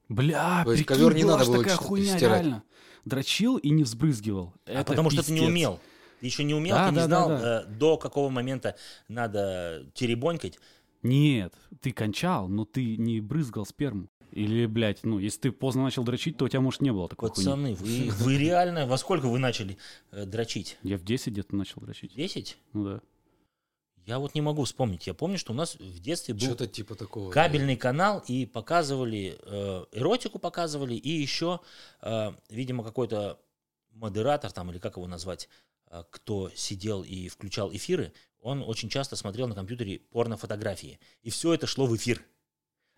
[0.10, 2.42] Бля, То есть прикинь, ковер не надо было такая хуйня, стирать.
[2.44, 2.64] реально.
[3.06, 4.54] Дрочил и не взбрызгивал.
[4.66, 5.50] А Это потому что ты не пиздец.
[5.52, 5.80] умел.
[6.20, 7.62] Ты еще не умел, Да, ты не да, да, знал, да.
[7.62, 8.76] э, до какого момента
[9.08, 10.60] надо теребонькать.
[11.04, 14.10] Нет, ты кончал, но ты не брызгал сперму.
[14.32, 17.36] Или, блядь, ну, если ты поздно начал дрочить, то у тебя, может, не было хуйни.
[17.36, 19.78] Пацаны, вы, вы реально, во сколько вы начали
[20.12, 20.80] э, дрочить?
[20.82, 22.16] Я в 10 где-то начал дрочить.
[22.16, 22.58] 10?
[22.74, 23.02] Ну да.
[24.06, 25.06] Я вот не могу вспомнить.
[25.06, 27.30] Я помню, что у нас в детстве был Что-то типа такого.
[27.30, 31.60] кабельный канал, и показывали, э, эротику показывали, и еще,
[32.02, 33.40] э, видимо, какой-то
[33.92, 35.48] модератор там, или как его назвать,
[36.10, 41.00] кто сидел и включал эфиры, он очень часто смотрел на компьютере порнофотографии.
[41.22, 42.24] И все это шло в эфир.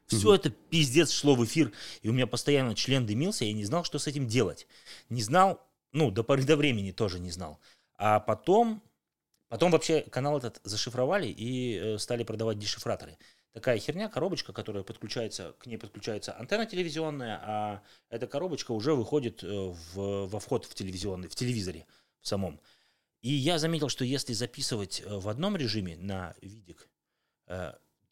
[0.08, 0.36] Все Мгм.
[0.36, 1.72] это пиздец шло в эфир.
[2.02, 4.68] И у меня постоянно член дымился, я не знал, что с этим делать.
[5.10, 7.60] Не знал, ну, до поры до времени тоже не знал.
[7.98, 8.84] А потом,
[9.50, 13.18] потом вообще канал этот зашифровали и э, стали продавать дешифраторы.
[13.54, 19.44] Такая херня, коробочка, которая подключается, к ней подключается антенна телевизионная, а эта коробочка уже выходит
[19.44, 21.88] э, в, во вход в телевизионный, в телевизоре
[22.20, 22.60] в самом.
[23.22, 26.90] И я заметил, что если записывать э, в одном режиме на видик,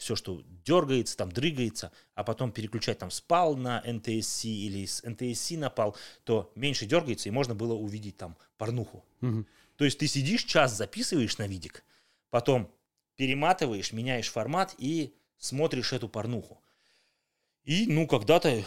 [0.03, 5.03] все, что дергается, там дрыгается, а потом переключать там с PAL на NTSC или с
[5.03, 9.05] NTSC на PAL, то меньше дергается, и можно было увидеть там порнуху.
[9.21, 9.47] Мгм.
[9.77, 11.83] То есть ты сидишь, час записываешь на видик,
[12.29, 12.69] потом
[13.15, 16.61] перематываешь, меняешь формат и смотришь эту порнуху.
[17.63, 18.63] И, ну, когда-то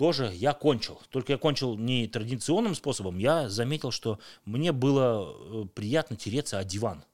[0.00, 0.98] тоже я кончил.
[1.10, 3.18] Только я кончил не традиционным способом.
[3.18, 7.04] Я заметил, что мне было э, приятно тереться о диван.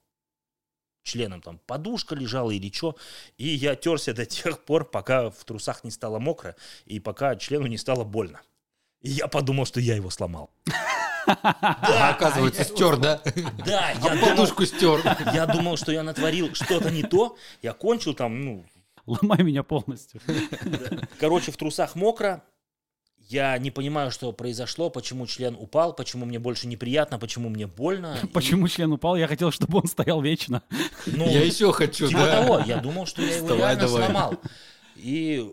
[1.03, 2.95] Членом там подушка лежала или что.
[3.37, 7.67] И я терся до тех пор, пока в трусах не стало мокро и пока члену
[7.67, 8.39] не стало больно.
[9.01, 10.49] И я подумал, что я его сломал.
[11.43, 13.21] А, оказывается, стер, да?
[13.65, 15.01] Да, я А думал, подушку стер.
[15.33, 17.35] я думал, что я натворил что-то не то.
[17.61, 18.65] Я кончил там, ну,
[19.05, 20.21] Ломай меня полностью.
[21.19, 22.43] Короче, в трусах мокро.
[23.27, 28.17] Я не понимаю, что произошло, почему член упал, почему мне больше неприятно, почему мне больно.
[28.23, 29.15] И, Почему член упал?
[29.17, 30.63] Я хотел, чтобы он стоял вечно.
[31.05, 32.41] ну, Я еще хочу, типа да.
[32.41, 32.59] того.
[32.65, 34.03] Я думал, что я его Вставай реально давай.
[34.05, 34.33] сломал.
[34.95, 35.45] И...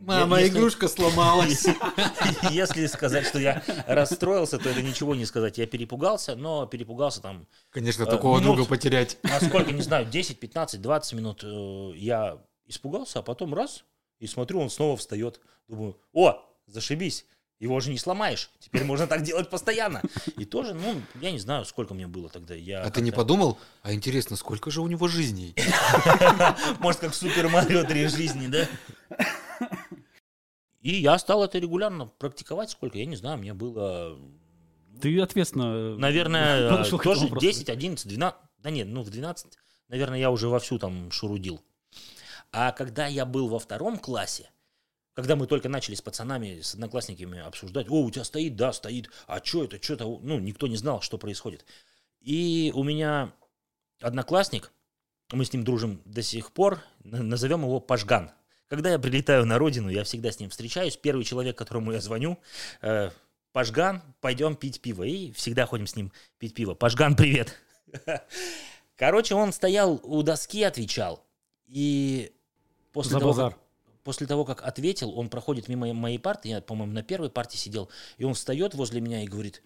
[0.00, 1.66] Мама, если- игрушка сломалась.
[2.50, 5.58] Если сказать, что я расстроился, то это ничего не сказать.
[5.58, 8.56] Я перепугался, но перепугался там Конечно, Э, такого минут.
[8.56, 9.18] друга потерять.
[9.22, 13.84] на сколько, не знаю, 10, 15, 20 минут э, я испугался, а потом раз,
[14.18, 15.40] и смотрю, он снова встает.
[15.68, 17.26] Думаю, о, зашибись,
[17.60, 18.50] его же не сломаешь.
[18.60, 20.02] Теперь можно так делать постоянно.
[20.36, 22.54] И тоже, ну, я не знаю, сколько мне было тогда.
[22.54, 23.58] Я А ты не подумал?
[23.82, 25.54] А интересно, сколько же у него жизней?
[26.78, 28.68] Может, как в Супер Марио три жизни, да?
[30.80, 32.70] И я стал это регулярно практиковать.
[32.70, 32.98] Сколько?
[32.98, 34.16] Я не знаю, мне было,
[35.00, 35.96] Ты ответственно...
[35.96, 37.46] наверное, к этому тоже вопросу.
[37.46, 38.38] 10, 11, 12.
[38.58, 39.52] Да нет, ну в 12,
[39.88, 41.60] наверное, я уже вовсю там шурудил.
[42.52, 44.50] А когда я был во втором классе,
[45.14, 49.10] когда мы только начали с пацанами, с одноклассниками обсуждать, о, у тебя стоит, да, стоит,
[49.26, 51.64] а что это, что то ну, никто не знал, что происходит.
[52.20, 53.32] И у меня
[54.00, 54.72] одноклассник,
[55.32, 58.30] мы с ним дружим до сих пор, назовем его Пашган.
[58.68, 60.96] Когда я прилетаю на родину, я всегда с ним встречаюсь.
[60.96, 62.38] Первый человек, которому я звоню,
[62.82, 63.10] э,
[63.52, 65.04] Пашган, пойдем пить пиво.
[65.04, 66.74] И всегда ходим с ним пить пиво.
[66.74, 67.54] Пашган, привет.
[68.96, 71.24] Короче, он стоял у доски, отвечал.
[71.66, 72.32] И
[72.92, 73.52] после За того, базар.
[73.52, 73.60] как,
[74.04, 77.88] после того, как ответил, он проходит мимо моей парты, я, по-моему, на первой парте сидел,
[78.16, 79.62] и он встает возле меня и говорит,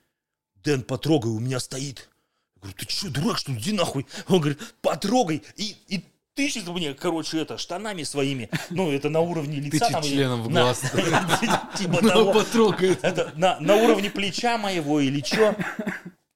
[0.65, 2.09] Дэн, потрогай, у меня стоит.
[2.57, 4.07] Я говорю, ты что, дурак, что ли, иди нахуй.
[4.29, 6.05] Он говорит, потрогай, и, и
[6.35, 9.79] тычет мне, короче, это, штанами своими, ну, это на уровне лица.
[9.81, 10.81] Тычет там, членом в глаз.
[11.79, 12.33] Типа Ну, того.
[12.33, 13.03] потрогает.
[13.03, 15.57] Это на, на уровне плеча моего или что?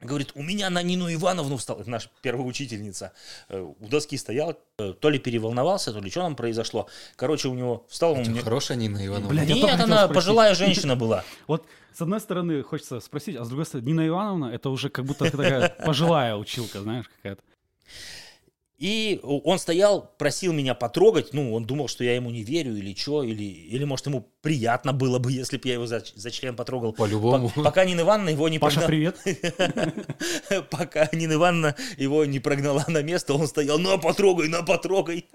[0.06, 1.80] Говорит, у меня на Нину Ивановну встал.
[1.80, 3.12] Это наша первая учительница.
[3.48, 4.56] Э, У доски стоял.
[4.78, 6.88] э, То ли переволновался, то ли что там произошло.
[7.16, 8.40] Короче, у него встал он мне...
[8.40, 9.28] Хорошая Нина Ивановна.
[9.28, 10.14] Блядь, Нет, она спросить.
[10.14, 11.24] пожилая женщина была.
[11.46, 15.04] Вот с одной стороны хочется спросить, а с другой стороны, Нина Ивановна, это уже как
[15.04, 17.42] будто такая пожилая училка, знаешь, какая-то.
[18.78, 21.32] И он стоял, просил меня потрогать.
[21.32, 23.22] Ну, он думал, что я ему не верю или что.
[23.22, 26.92] Или, или может, ему приятно было бы, если бы я его за, за член потрогал.
[26.92, 27.48] По-любому.
[27.50, 30.68] По- Пока Нина Ивановна его не Паша, прогнала- привет.
[30.70, 35.26] Пока Нина Ивановна его не прогнала на место, он стоял, на, потрогай, на, потрогай.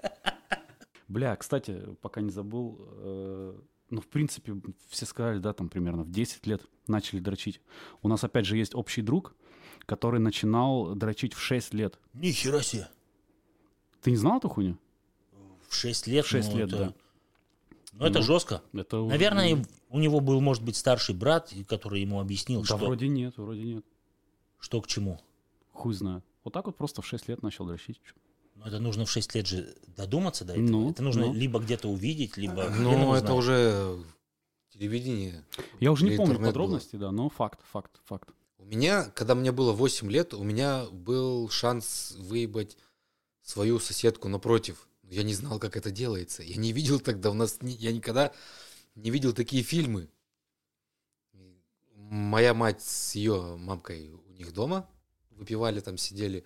[1.08, 3.54] Бля, кстати, пока не забыл, э,
[3.90, 4.54] ну, в принципе,
[4.88, 7.60] все сказали, да, там примерно в 10 лет начали дрочить.
[8.02, 9.34] У нас, опять же, есть общий друг,
[9.84, 11.98] который начинал дрочить в 6 лет.
[12.14, 12.88] Нихера себе.
[14.02, 14.76] Ты не знал эту хуйню?
[15.68, 16.24] В 6 лет.
[16.26, 16.94] В 6 ну, лет, это- да.
[17.92, 18.62] Ну, это Ну, жестко.
[18.72, 22.76] Это уже- Наверное, у него был, может быть, старший брат, который ему объяснил, Да, что,
[22.78, 23.84] вроде нет, вроде нет.
[24.58, 25.20] что к чему.
[25.72, 26.24] Хуй знает.
[26.44, 28.00] Вот так вот просто в 6 лет начал дрочить.
[28.56, 30.66] Но это нужно в 6 лет же додуматься до этого.
[30.66, 31.34] Ну, это нужно ну.
[31.34, 33.98] либо где-то увидеть, либо Ну, это уже
[34.70, 35.44] телевидение.
[35.80, 38.30] Я уже не помню интернет подробностей, да, но факт, факт, факт.
[38.58, 42.76] У меня, когда мне было 8 лет, у меня был шанс выебать
[43.42, 44.88] свою соседку напротив.
[45.02, 46.42] Я не знал, как это делается.
[46.42, 48.32] Я не видел тогда, у нас, я никогда
[48.94, 50.08] не видел такие фильмы.
[51.94, 54.88] Моя мать с ее мамкой у них дома
[55.30, 56.44] выпивали, там сидели.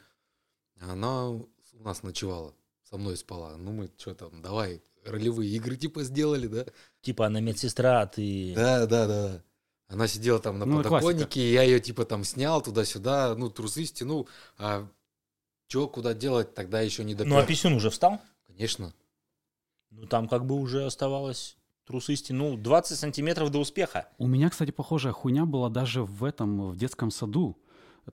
[0.80, 2.54] Она у нас ночевала,
[2.88, 3.56] со мной спала.
[3.56, 6.66] Ну, мы что там, давай, ролевые игры типа сделали, да?
[7.02, 8.52] Типа она медсестра, а ты...
[8.54, 9.42] Да, да, да.
[9.88, 13.84] Она сидела там на Ну, подоконнике, и я ее типа там снял туда-сюда, ну, трусы
[13.84, 14.28] стянул.
[14.58, 14.88] А
[15.68, 17.30] что, куда делать, тогда еще не допер.
[17.30, 18.20] Ну, а писюн уже встал?
[18.46, 18.94] Конечно.
[19.90, 24.08] Ну, там как бы уже оставалось трусы стянул 20 сантиметров до успеха.
[24.18, 27.56] У меня, кстати, похожая хуйня была даже в этом, в детском саду.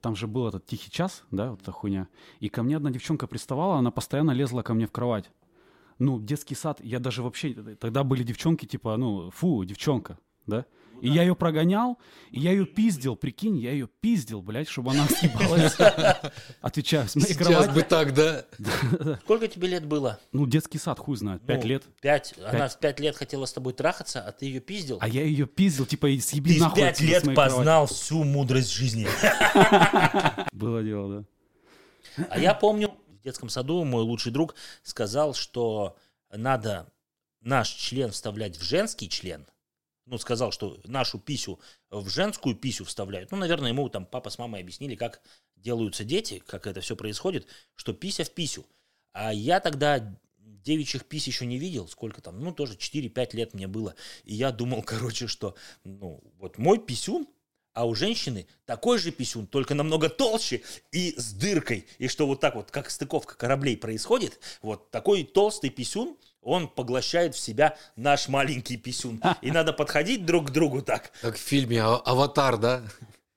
[0.01, 2.07] Там же был этот тихий час, да, вот эта хуйня.
[2.39, 5.29] И ко мне одна девчонка приставала, она постоянно лезла ко мне в кровать.
[5.99, 7.53] Ну, детский сад, я даже вообще...
[7.79, 10.65] Тогда были девчонки, типа, ну, фу, девчонка, да?
[11.03, 11.99] И я ее прогонял,
[12.31, 15.75] и я ее пиздил, прикинь, я ее пиздил, блядь, чтобы она съебалась.
[16.61, 17.71] Отвечаю, с моей Сейчас кровати.
[17.71, 18.45] бы так, да?
[19.23, 20.17] Сколько тебе лет было?
[20.31, 21.83] Ну, детский сад, хуй знает, пять Ну, лет.
[21.99, 22.33] Пять.
[22.41, 24.97] Она в пять лет хотела с тобой трахаться, а ты ее пиздил.
[25.01, 28.23] А я ее пиздил, типа, и съеби ты нахуй пять отсюда с лет познал всю
[28.23, 29.05] мудрость жизни.
[30.53, 31.25] Было дело,
[32.17, 32.25] да.
[32.29, 35.97] А я помню, в детском саду мой лучший друг сказал, что
[36.31, 36.87] надо
[37.41, 39.45] наш член вставлять в женский член.
[40.05, 43.31] Ну, сказал, что нашу писю в женскую писю вставляют.
[43.31, 45.21] Ну, наверное, ему там папа с мамой объяснили, как
[45.55, 48.65] делаются дети, как это все происходит, что пися в писю.
[49.13, 50.17] А я тогда
[50.63, 53.95] девичьих пись еще не видел, сколько там, ну, тоже 4-5 лет мне было.
[54.23, 57.27] И я думал, короче, что, ну, вот мой писюн,
[57.73, 60.61] а у женщины такой же писюн, только намного толще
[60.91, 61.87] и с дыркой.
[61.97, 67.35] И что вот так вот, как стыковка кораблей происходит, вот такой толстый писюн, он поглощает
[67.35, 69.21] в себя наш маленький писюн.
[69.41, 71.11] И надо подходить друг к другу так.
[71.21, 72.83] Как в фильме «А- «Аватар», да?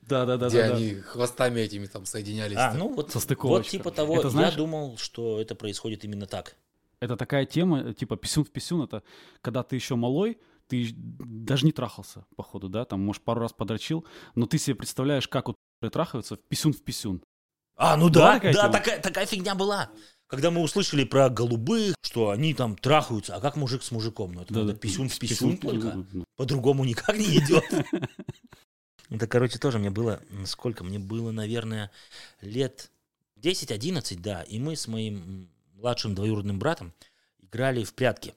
[0.03, 0.49] Да-да-да.
[0.49, 2.57] Где они хвостами этими там соединялись.
[2.57, 4.19] А, ну вот, Со вот типа того.
[4.19, 6.57] Это знаешь- Я думал, что это происходит именно так.
[7.01, 9.03] Это такая тема, типа писюн в писюн, это
[9.43, 10.39] когда ты еще малой,
[10.69, 15.29] ты даже не трахался, походу, да, там, может, пару раз подрочил, но ты себе представляешь,
[15.29, 15.57] как вот
[15.93, 17.23] трахаются в писюн в писюн.
[17.77, 18.73] А, ну Была да, такая да, тема?
[18.73, 19.91] такая, такая фигня была.
[20.29, 24.33] Когда мы услышали про голубых, что они там трахаются, а как мужик с мужиком?
[24.33, 26.05] Ну, это надо писюн в писюн только.
[26.13, 27.65] ну, По-другому никак не идет.
[29.09, 30.21] Это, короче, тоже мне было...
[30.47, 30.83] Сколько?
[30.83, 31.93] Мне было, наверное,
[32.41, 32.91] лет
[33.41, 34.43] 10-11, да.
[34.43, 36.93] И мы с моим младшим двоюродным братом
[37.41, 38.35] играли в прятки.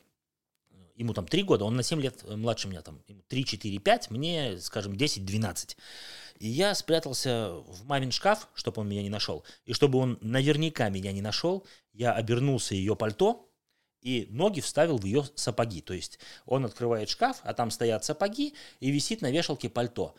[0.99, 4.11] Ему там 3 года, он на 7 лет младше меня, там, ему 3, 4, 5,
[4.11, 5.77] мне, скажем, 10, 12.
[6.39, 9.43] И я спрятался в мамин шкаф, чтобы он меня не нашел.
[9.65, 13.49] И чтобы он наверняка меня не нашел, я обернулся ее пальто,
[14.01, 15.81] и ноги вставил в ее сапоги.
[15.81, 20.15] То есть он открывает шкаф, а там стоят сапоги, и висит на вешалке пальто.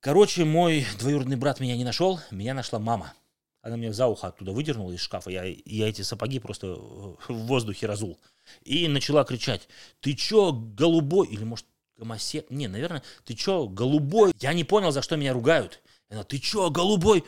[0.00, 3.12] Короче, мой двоюродный брат меня не нашел, меня нашла мама.
[3.60, 7.86] Она меня за ухо оттуда выдернула из шкафа, я, я эти сапоги просто в воздухе
[7.86, 8.20] разул.
[8.62, 9.68] И начала кричать,
[10.00, 11.28] ты чё, голубой?
[11.28, 12.50] Или, может, гомосек?
[12.50, 14.32] Не, наверное, ты чё, голубой?
[14.40, 15.82] Я не понял, за что меня ругают.
[16.08, 17.24] Она, ты чё, голубой?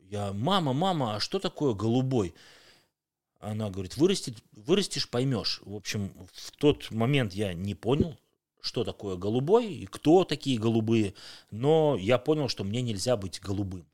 [0.00, 2.34] Я, мама, мама, а что такое голубой?
[3.40, 5.60] Она говорит, вырастет, вырастешь, поймешь.
[5.64, 8.18] В общем, в тот момент я не понял,
[8.60, 11.14] что такое голубой и кто такие голубые,
[11.50, 13.86] но я понял, что мне нельзя быть голубым.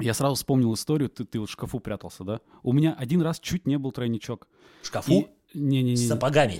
[0.00, 2.40] Я сразу вспомнил историю, ты, ты вот в шкафу прятался, да?
[2.62, 4.48] У меня один раз чуть не был тройничок.
[4.82, 5.28] В шкафу?
[5.54, 5.96] Не-не-не.
[5.96, 6.58] С сапогами?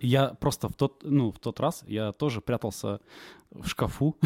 [0.00, 3.00] Я просто в тот, ну, в тот раз я тоже прятался
[3.50, 4.16] в шкафу.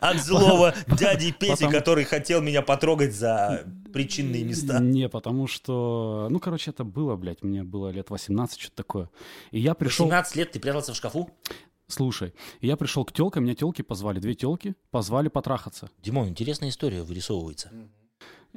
[0.00, 4.80] От злого дяди Пети, который хотел меня потрогать за причинные места.
[4.80, 9.10] Не, потому что, ну, короче, это было, блядь, мне было лет 18, что-то такое.
[9.50, 10.06] И я пришел...
[10.06, 11.30] 18 лет ты прятался в шкафу?
[11.86, 15.90] Слушай, я пришел к телкам, меня телки позвали, две телки, позвали потрахаться.
[16.02, 17.70] Димон, интересная история вырисовывается.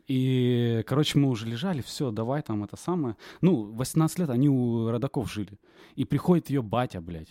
[0.08, 3.16] И, короче, мы уже лежали, все, давай там это самое.
[3.42, 5.60] Ну, 18 лет они у родаков жили.
[5.96, 7.30] И приходит ее батя, блядь.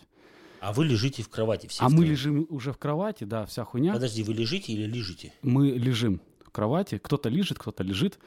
[0.61, 1.83] А вы лежите в кровати все?
[1.83, 3.94] А мы лежим уже в кровати, да, вся хуйня.
[3.94, 5.33] Подожди, вы лежите или лежите?
[5.42, 8.18] Мы лежим в кровати, кто-то лежит, кто-то лежит.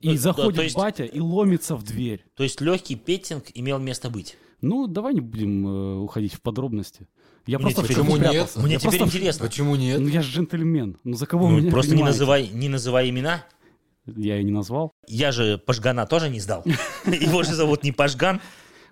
[0.00, 2.24] И Ну, да, заходит то есть- батя и ломится в дверь.
[2.36, 4.38] То есть легкий петтинг имел место быть?
[4.62, 7.06] Ну, давай не будем э, уходить в подробности.
[7.46, 8.52] Я Мне просто теперь- Почему нет?
[8.56, 9.46] Мне Я теперь просто интересно.
[9.46, 10.00] Почему нет?
[10.00, 10.98] Ну, я же джентльмен.
[11.04, 13.44] Ну, за кого Ну, меня просто не называй, не называй имена.
[14.16, 14.92] Я ее не назвал.
[15.06, 16.64] Я же Пашгана тоже не сдал.
[17.06, 18.40] Его же зовут не Пашган.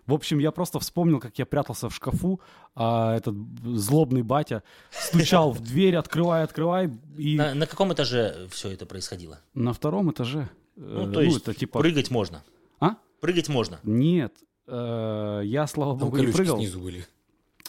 [0.07, 2.41] В общем, я просто вспомнил, как я прятался в шкафу,
[2.77, 8.71] а этот злобный батя стучал в дверь, открывай, открывай, и На, на каком этаже все
[8.71, 9.41] это происходило?
[9.55, 10.49] на втором этаже.
[10.77, 11.81] Ну, э, то есть это типа...
[11.81, 12.45] прыгать можно.
[12.79, 12.97] А?
[13.21, 13.81] Прыгать можно.
[13.83, 14.33] Нет,
[14.69, 16.57] э, я, слава Там богу, не прыгал.
[16.59, 17.05] снизу были.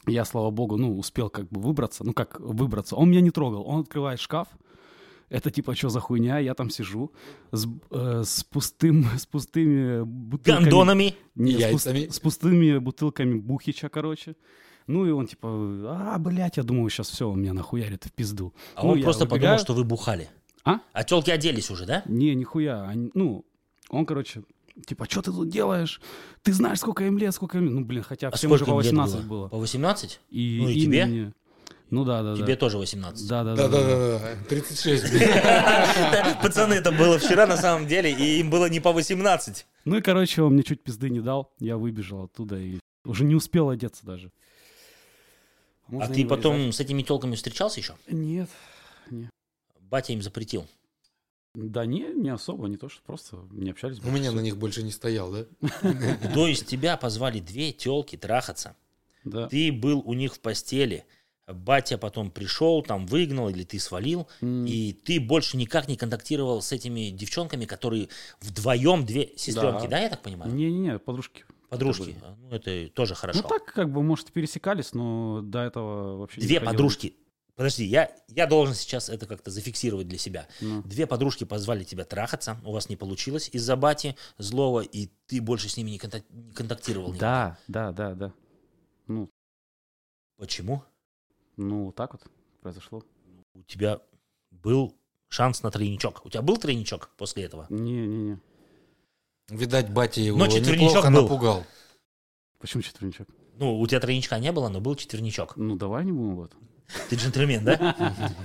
[0.06, 2.04] Я, слава богу, ну, успел как бы выбраться.
[2.04, 2.96] Ну, как выбраться?
[2.96, 3.64] Он меня не трогал.
[3.68, 4.48] Он открывает шкаф.
[5.30, 6.40] Это типа, что за хуйня?
[6.40, 7.12] Я там сижу
[7.52, 10.64] с, э, с пустым, с пустыми бутылками.
[10.64, 11.16] Гондонами.
[11.36, 12.08] Не, с, Яйцами.
[12.08, 14.36] с пустыми бутылками бухича, короче.
[14.88, 15.50] Ну и он типа,
[16.14, 18.54] а, блядь, я думаю, сейчас все, он меня нахуярит в пизду.
[18.76, 19.42] А Ну, он просто убегаю.
[19.42, 20.30] подумал, что вы бухали.
[20.64, 20.80] А?
[20.94, 22.04] А телки оделись уже, да?
[22.06, 22.88] Не, нихуя.
[22.88, 23.46] Они- ну,
[23.90, 24.44] он, короче,
[24.86, 26.00] типа, что ты тут делаешь?
[26.42, 27.74] Ты знаешь, сколько им лет, сколько им лет?
[27.74, 29.50] Ну, блин, хотя А всем уже по им лет 18 было.
[29.50, 30.22] По 18?
[30.30, 31.06] И, Ну и им тебе?
[31.06, 31.34] мне-
[31.90, 32.60] Ну да, да, Тебе да.
[32.60, 33.28] тоже 18.
[33.28, 33.68] Да, да, да.
[33.70, 33.82] да.
[33.82, 35.12] Да-да-да, 36.
[35.12, 35.30] блин.
[36.42, 39.66] Пацаны, это было вчера на самом деле, и им было не по 18.
[39.86, 41.54] Ну и, короче, он мне чуть пизды не дал.
[41.60, 44.32] Я выбежал оттуда и уже не успел одеться даже.
[45.88, 46.76] А Можно ты не потом вырезать?
[46.76, 47.96] с этими телками встречался еще?
[48.10, 48.50] Нет.
[49.80, 50.68] Батя им запретил.
[51.56, 54.00] Да не, не особо, не то, что просто не общались.
[54.04, 55.46] У меня на них больше не стоял, да?
[56.34, 58.76] То есть тебя позвали две телки трахаться.
[59.24, 59.48] Да.
[59.48, 61.06] Ты был у них в постели.
[61.58, 66.62] Батя потом пришел, там выгнал, или ты свалил, М, и ты больше никак не контактировал
[66.62, 68.10] с этими девчонками, которые
[68.42, 70.00] вдвоем две сестренки, да, Да.
[70.00, 70.54] я так понимаю?
[70.54, 71.46] Не-не-не, подружки.
[71.70, 72.16] Подружки.
[72.22, 73.42] А, Ну, это тоже хорошо.
[73.42, 77.16] Ну так, как бы, может, пересекались, но до этого вообще не Две подружки.
[77.56, 80.48] Подожди, я, я должен сейчас это как-то зафиксировать для себя.
[80.62, 80.84] Ну.
[80.84, 85.68] Две подружки позвали тебя трахаться, у вас не получилось из-за бати злого, и ты больше
[85.68, 87.10] с ними не, контак- не контактировал.
[87.14, 87.20] никак.
[87.20, 88.34] Да, да, да, да.
[89.08, 89.30] Ну,
[90.38, 90.84] Почему?
[91.58, 92.24] Ну, так вот
[92.62, 93.04] произошло.
[93.56, 94.00] У тебя
[94.52, 94.96] был
[95.30, 96.26] шанс на тройничок.
[96.26, 97.66] У тебя был тройничок после этого?
[97.70, 98.40] Не-не-не.
[99.50, 101.22] Видать, батя его Но четверничок неплохо был.
[101.24, 101.64] напугал.
[102.60, 103.28] Почему четверничок?
[103.58, 105.56] Ну, у тебя тройничка не было, но был четверничок.
[105.58, 106.52] Ну, давай не будем вот.
[107.10, 107.96] Ты джентльмен, да?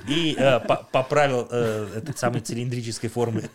[0.08, 3.48] И э, по- поправил э, этот самый цилиндрической формы.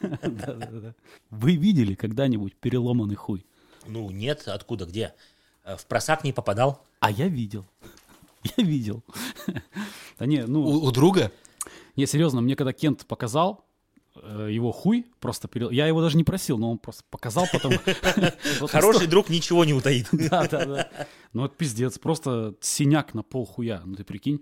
[1.30, 3.46] Вы видели когда-нибудь переломанный хуй?
[3.86, 5.14] Ну, нет, откуда, где?
[5.64, 6.86] Э, В просак не попадал?
[7.02, 7.66] А я видел.
[8.58, 9.04] Я видел.
[10.20, 11.32] Да не, ну, У, у друга?
[11.96, 13.66] не, серьезно, мне когда Кент показал
[14.16, 15.70] э, его хуй, просто перел...
[15.70, 17.74] Я его даже не просил, но он просто показал потом.
[18.68, 20.08] Хороший друг ничего не утаит.
[20.12, 20.90] Да, да, да.
[21.34, 21.98] Ну, это пиздец.
[22.00, 23.82] Просто синяк на пол хуя.
[23.86, 24.42] Ну, ты прикинь.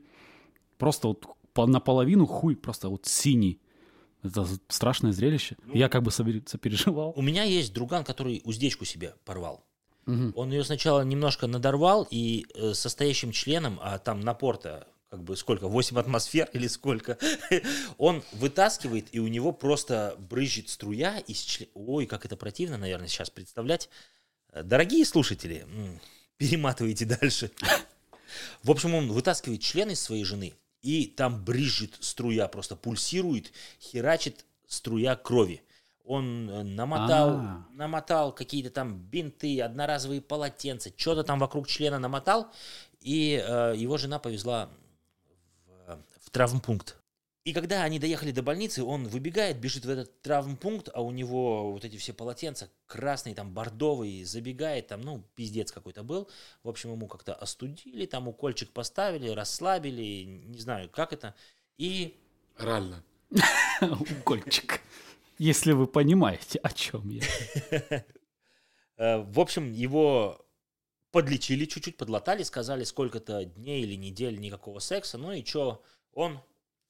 [0.77, 3.59] Просто вот по- наполовину хуй просто вот синий.
[4.23, 5.55] Это страшное зрелище.
[5.73, 7.13] Я как бы сопереживал.
[7.15, 9.63] У меня есть друган, который уздечку себе порвал.
[10.07, 15.67] Он ее сначала немножко надорвал, и э, состоящим членом, а там напор-то как бы сколько,
[15.67, 17.17] 8 атмосфер или сколько,
[17.97, 21.71] он вытаскивает, и у него просто брызжет струя из члена.
[21.75, 23.89] Ой, как это противно, наверное, сейчас представлять.
[24.51, 25.65] Э, Дорогие слушатели,
[26.37, 27.51] перематывайте дальше.
[28.63, 34.45] В общем, он вытаскивает член из своей жены, и там брызжет струя, просто пульсирует, херачит
[34.67, 35.61] струя крови.
[36.03, 37.65] Он э, намотал, А.
[37.73, 42.51] намотал какие-то там бинты, одноразовые полотенца, что-то там вокруг члена намотал,
[43.01, 44.69] и э, его жена повезла
[46.35, 46.97] травмпункт.
[47.45, 51.71] И когда они доехали до больницы, он выбегает, бежит в этот травмпункт, а у него
[51.71, 56.27] вот эти все полотенца красные, там бордовые, забегает, там, ну, пиздец какой-то был.
[56.61, 61.35] В общем, ему как-то остудили, там укольчик поставили, расслабили, не знаю, как это.
[61.77, 62.19] И
[62.59, 63.01] Реально.
[63.81, 64.81] Укольчик.
[65.37, 67.23] Если вы понимаете, о чем я.
[68.97, 70.45] Э, В общем, его
[71.11, 75.17] подлечили чуть-чуть, подлатали, сказали, сколько-то дней или недель никакого секса.
[75.17, 75.81] Ну и что,
[76.15, 76.39] он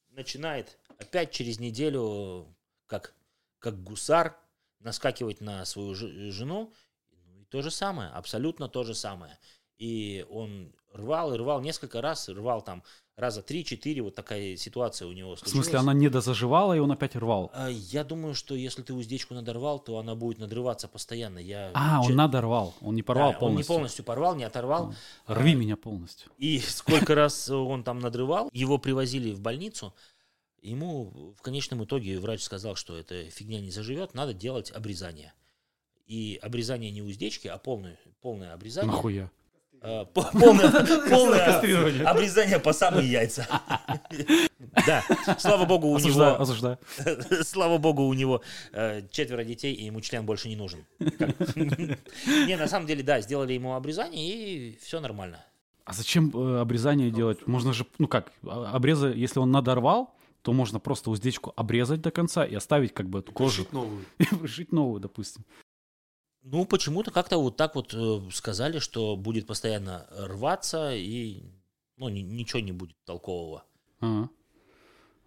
[0.08, 2.56] начинает опять через неделю,
[2.86, 3.14] как,
[3.58, 4.38] как гусар,
[4.78, 6.72] наскакивать на свою жену.
[7.10, 9.38] Ну и то же самое, абсолютно то же самое.
[9.76, 12.82] И он рвал и рвал несколько раз, рвал там
[13.16, 15.64] раза три-четыре, вот такая ситуация у него В случилась.
[15.66, 17.50] смысле, она не дозаживала, и он опять рвал.
[17.54, 21.38] А, Я думаю, что если ты уздечку надорвал, то она будет надрываться постоянно.
[21.38, 22.74] Я А, че- он надорвал.
[22.82, 23.74] Он не порвал Да, Он не полностью.
[23.74, 24.94] полностью порвал, не оторвал.
[25.26, 26.30] Рви А, меня полностью.
[26.36, 29.94] И сколько раз он там надрывал, его привозили в больницу.
[30.60, 35.32] Ему в конечном итоге врач сказал, что эта фигня не заживет, надо делать обрезание.
[36.06, 38.90] И обрезание не уздечки, а полное, полное обрезание.
[38.92, 39.30] Нахуя?
[39.82, 40.70] А, по- полное,
[41.08, 43.46] полное обрезание по самые яйца.
[44.86, 45.02] Да,
[45.38, 46.78] слава богу, у него осуждаю.
[47.42, 50.84] Слава богу, у него э, четверо детей, и ему член больше не нужен.
[52.26, 55.44] Не, на самом деле, да, сделали ему обрезание, и все нормально.
[55.84, 57.46] А зачем э, обрезание делать?
[57.46, 62.10] Можно же, ну как, а- обреза, если он надорвал, то можно просто уздечку обрезать до
[62.10, 63.64] конца и оставить как бы эту кожу.
[63.64, 64.04] Пришить новую.
[64.18, 65.44] И пришить новую, допустим.
[66.48, 71.42] Ну, почему-то как-то вот так вот э, сказали, что будет постоянно рваться, и
[71.96, 73.64] ну, ни- ничего не будет толкового.
[73.98, 74.30] Ага.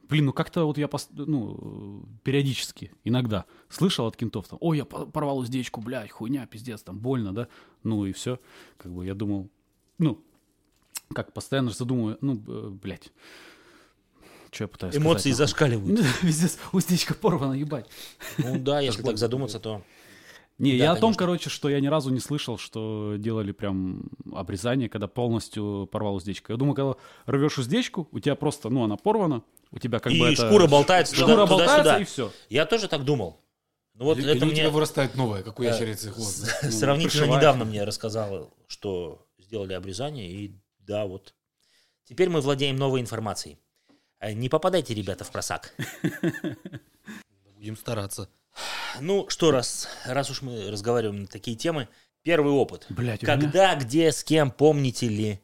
[0.03, 4.85] Блин, ну как-то вот я пос- ну, периодически, иногда слышал от кентов, там, ой, я
[4.85, 7.49] по- порвал уздечку, блядь, хуйня, пиздец, там больно, да?
[7.83, 8.39] Ну и все.
[8.77, 9.49] Как бы я думал,
[9.97, 10.23] ну,
[11.13, 13.11] как постоянно же задумываю, ну, э, блядь,
[14.51, 15.99] что я пытаюсь Эмоции сказать, зашкаливают.
[16.21, 17.89] Пиздец, уздечка порвана, ебать.
[18.37, 19.83] Ну да, если так задуматься, то...
[20.59, 21.19] Не, Да, я о том, конечно.
[21.19, 24.03] короче, что я ни разу не слышал, что делали прям
[24.33, 26.51] обрезание, когда полностью порвал уздечку.
[26.51, 26.95] Я думаю, когда
[27.25, 29.41] рвешь уздечку, у тебя просто, ну, она порвана,
[29.71, 30.47] у тебя как И бы это...
[30.47, 31.99] шкура болтается Шкура туда- болтается, туда-сюда.
[32.01, 32.31] и все.
[32.49, 33.41] Я тоже так думал.
[33.95, 34.55] Ну вот Или- это или у мне...
[34.57, 35.69] тебя вырастает новое, как у Да.
[35.69, 36.45] ящерицы хвост.
[36.61, 36.69] да?
[36.71, 37.41] Сравнительно пришивает.
[37.41, 41.33] недавно мне рассказал, что сделали обрезание, и да, вот.
[42.03, 43.57] Теперь мы владеем новой информацией.
[44.19, 45.73] Э, Не попадайте, ребята, в просак.
[47.55, 48.29] Будем стараться.
[49.01, 51.87] Ну, что раз, раз уж мы разговариваем на такие темы,
[52.23, 52.85] первый опыт.
[52.89, 55.39] Блять, у меня, Когда, где, с кем, помните ли?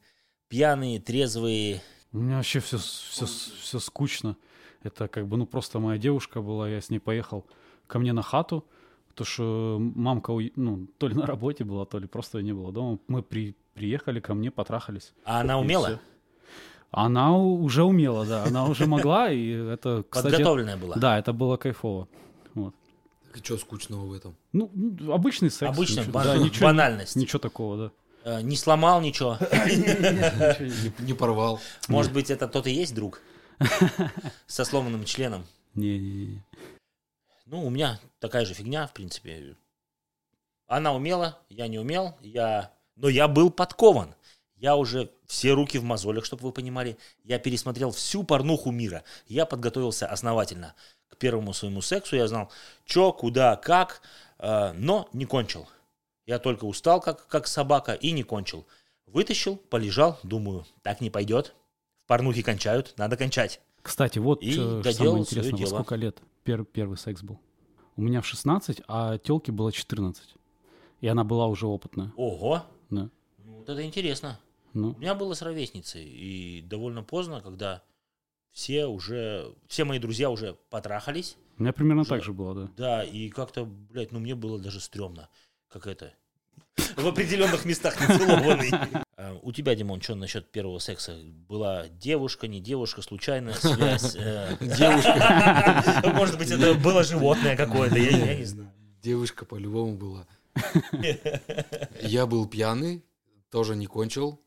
[0.49, 1.82] Пьяные, трезвые.
[2.12, 4.38] у меня вообще все, все, все скучно.
[4.84, 7.45] Это как бы, ну, просто моя девушка была, я с ней поехал
[7.88, 8.64] ко мне на хату,
[9.16, 12.72] то что мамка, уе- ну, то ли на работе была, то ли просто не было
[12.72, 12.99] дома.
[13.08, 15.14] Мы при, приехали ко мне, потрахались.
[15.24, 15.88] А она умела?
[15.88, 15.99] всё.
[16.91, 18.43] Она у- уже умела, да.
[18.43, 20.32] Она уже могла, и это, кстати...
[20.34, 20.95] Подготовленная была?
[20.95, 22.08] Да, это было кайфово.
[23.38, 24.36] И что скучного в этом?
[24.53, 24.71] Ну,
[25.11, 25.69] обычный секс.
[25.75, 27.15] Обычная ничего- бан- да, ничего, банальность.
[27.15, 27.91] Ничего такого, да.
[28.38, 29.38] Э, Не сломал ничего.
[29.51, 31.59] Не, не порвал.
[31.88, 33.21] Может быть, это тот и есть друг?
[34.47, 35.45] Со сломанным членом.
[35.75, 36.43] Не-не-не.
[37.45, 39.55] Ну, у меня такая же фигня, в принципе.
[40.67, 42.71] Она умела, я не умел, я...
[42.95, 44.15] но я был подкован.
[44.58, 46.97] Я уже все руки в мозолях, чтобы вы понимали.
[47.24, 49.03] Я пересмотрел всю порнуху мира.
[49.28, 50.76] Я подготовился основательно
[51.10, 52.16] к первому своему сексу.
[52.16, 52.49] Я знал,
[52.86, 54.01] что, куда, как,
[54.39, 55.68] э, но не кончил.
[56.26, 58.66] Я только устал, как, как собака, и не кончил.
[59.08, 61.53] Вытащил, полежал, думаю, так не пойдет.
[62.06, 63.62] В порнухе кончают, надо кончать.
[63.82, 65.70] Кстати, вот И чё- доделал самое интересное, во дело.
[65.70, 67.39] сколько лет пер- первый секс был?
[67.97, 70.36] У меня в 16, а телке было 14.
[71.01, 72.12] И она была уже опытная.
[72.16, 73.10] Ого, Да.
[73.38, 74.39] ну, вот это интересно.
[74.76, 77.82] У Ну, меня было с ровесницей, и довольно поздно, когда
[78.51, 82.69] все уже, все мои друзья уже потрахались, у меня примерно Уже- так же было, да.
[82.76, 85.30] да, и как-то, блядь, ну мне было даже стрёмно,
[85.69, 86.13] как это,
[86.97, 88.71] в определенных местах нецелованный.
[89.17, 91.17] А, У тебя, Димон, что насчет первого секса?
[91.47, 94.13] Была девушка, не девушка, случайная связь?
[94.59, 96.11] Девушка.
[96.13, 98.73] Может быть, это было животное какое-то, я не знаю.
[99.01, 100.28] Девушка по-любому была.
[102.01, 103.05] Я был пьяный,
[103.49, 104.41] тоже не кончил.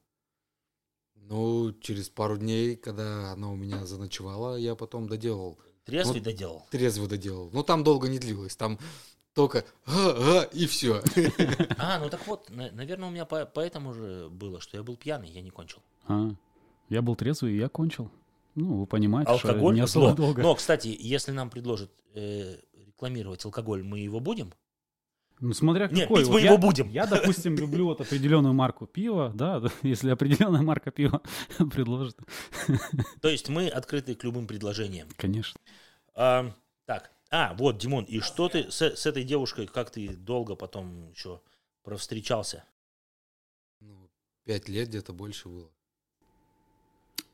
[1.29, 5.59] Ну, через пару дней, когда она у меня заночевала, я потом доделал.
[5.85, 6.67] Трезвый доделал.
[6.71, 7.51] Трезвый доделал.
[7.53, 8.57] Ну, там долго не длилось.
[8.57, 8.79] Там
[9.35, 11.03] только га-га, и все.
[11.79, 14.97] А, ну так вот, на- наверное, у меня по- поэтому же было, что я был
[14.97, 15.81] пьяный, я не кончил.
[16.07, 16.31] А,
[16.89, 18.11] я был трезвый, и я кончил.
[18.55, 20.17] Ну, вы понимаете, что Алкоголь не особо зло.
[20.17, 20.43] долго.
[20.43, 22.57] Но, кстати, если нам предложат э,
[22.87, 24.53] рекламировать алкоголь, мы его будем?
[25.41, 26.21] Ну, смотря Не, какой.
[26.21, 26.89] пить Вот мы я, его будем.
[26.89, 31.23] Я, допустим, люблю вот определенную марку пива, да, если определенная марка пива
[31.73, 32.19] предложит,
[33.21, 35.09] То есть мы открыты к любым предложениям.
[35.17, 35.61] конечно.
[36.15, 36.53] А,
[36.87, 41.11] так, а, вот, Димон, и что ты с, с этой девушкой, как ты долго потом
[41.11, 41.41] еще
[41.85, 42.65] провстречался?
[43.81, 44.11] Ну,
[44.45, 45.71] Пять лет где-то больше было.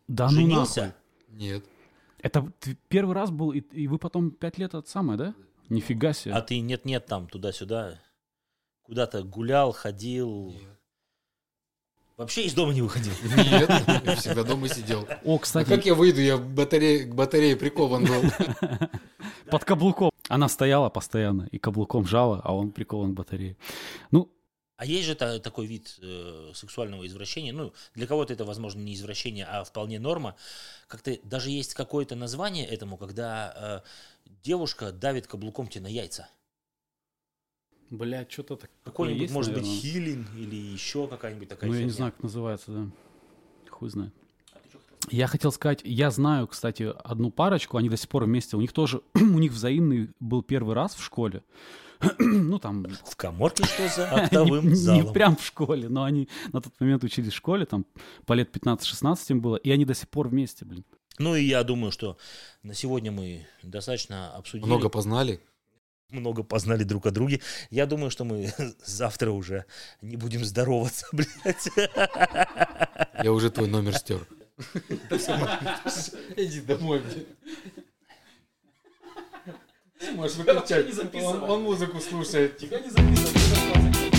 [0.08, 0.80] Да ну Женился?
[0.80, 0.94] нахуй.
[1.28, 1.64] Нет.
[2.18, 2.52] Это
[2.88, 5.34] первый раз был, и, и вы потом пять лет это самое, да?
[5.68, 6.34] Нифига себе.
[6.34, 8.00] А ты нет-нет там, туда-сюда,
[8.82, 10.78] куда-то гулял, ходил, Нет.
[12.16, 13.12] вообще из дома не выходил?
[13.36, 13.70] Нет,
[14.04, 15.06] я всегда дома сидел.
[15.24, 16.20] О, А кстати, как я выйду?
[16.20, 18.22] Я батарее, к батарее прикован был.
[19.50, 20.10] под каблуком.
[20.28, 23.56] Она стояла постоянно и каблуком жала, а он прикован к батарее.
[24.10, 24.30] Ну,
[24.76, 28.94] А есть же та- такой вид э, сексуального извращения, ну, для кого-то это, возможно, не
[28.94, 30.34] извращение, а вполне норма.
[30.88, 33.82] Как-то даже есть какое-то название этому, когда
[34.26, 36.28] э, девушка давит каблуком тебе на яйца.
[37.90, 39.70] блядь, что-то такое Какой-нибудь, есть, может наверное.
[39.72, 42.86] быть, хилинг или еще какая-нибудь такая Ну, я не знаю, как называется, да.
[43.70, 44.12] Хуй знает.
[45.10, 48.56] Я хотел сказать, я знаю, кстати, одну парочку, они до сих пор вместе.
[48.56, 51.44] У них тоже, у них взаимный был первый раз в школе.
[52.18, 55.12] ну, там, В коморке что за не, октовым не залом?
[55.12, 57.86] прям в школе, но они на тот момент учились в школе, там,
[58.26, 60.84] по лет 15-16 им было, и они до сих пор вместе, блин.
[61.18, 62.16] Ну и я думаю, что
[62.62, 64.66] на сегодня мы достаточно обсудили.
[64.66, 65.40] Много познали.
[66.10, 67.40] много познали друг о друге.
[67.70, 68.52] Я думаю, что мы
[68.84, 69.64] завтра уже
[70.02, 71.68] не будем здороваться, блядь.
[73.22, 74.26] Я уже твой номер стер.
[76.36, 77.02] Иди домой.
[80.12, 80.86] Можешь выключать.
[81.14, 82.58] Он, он музыку слушает.
[82.58, 84.13] Тебя не записывают,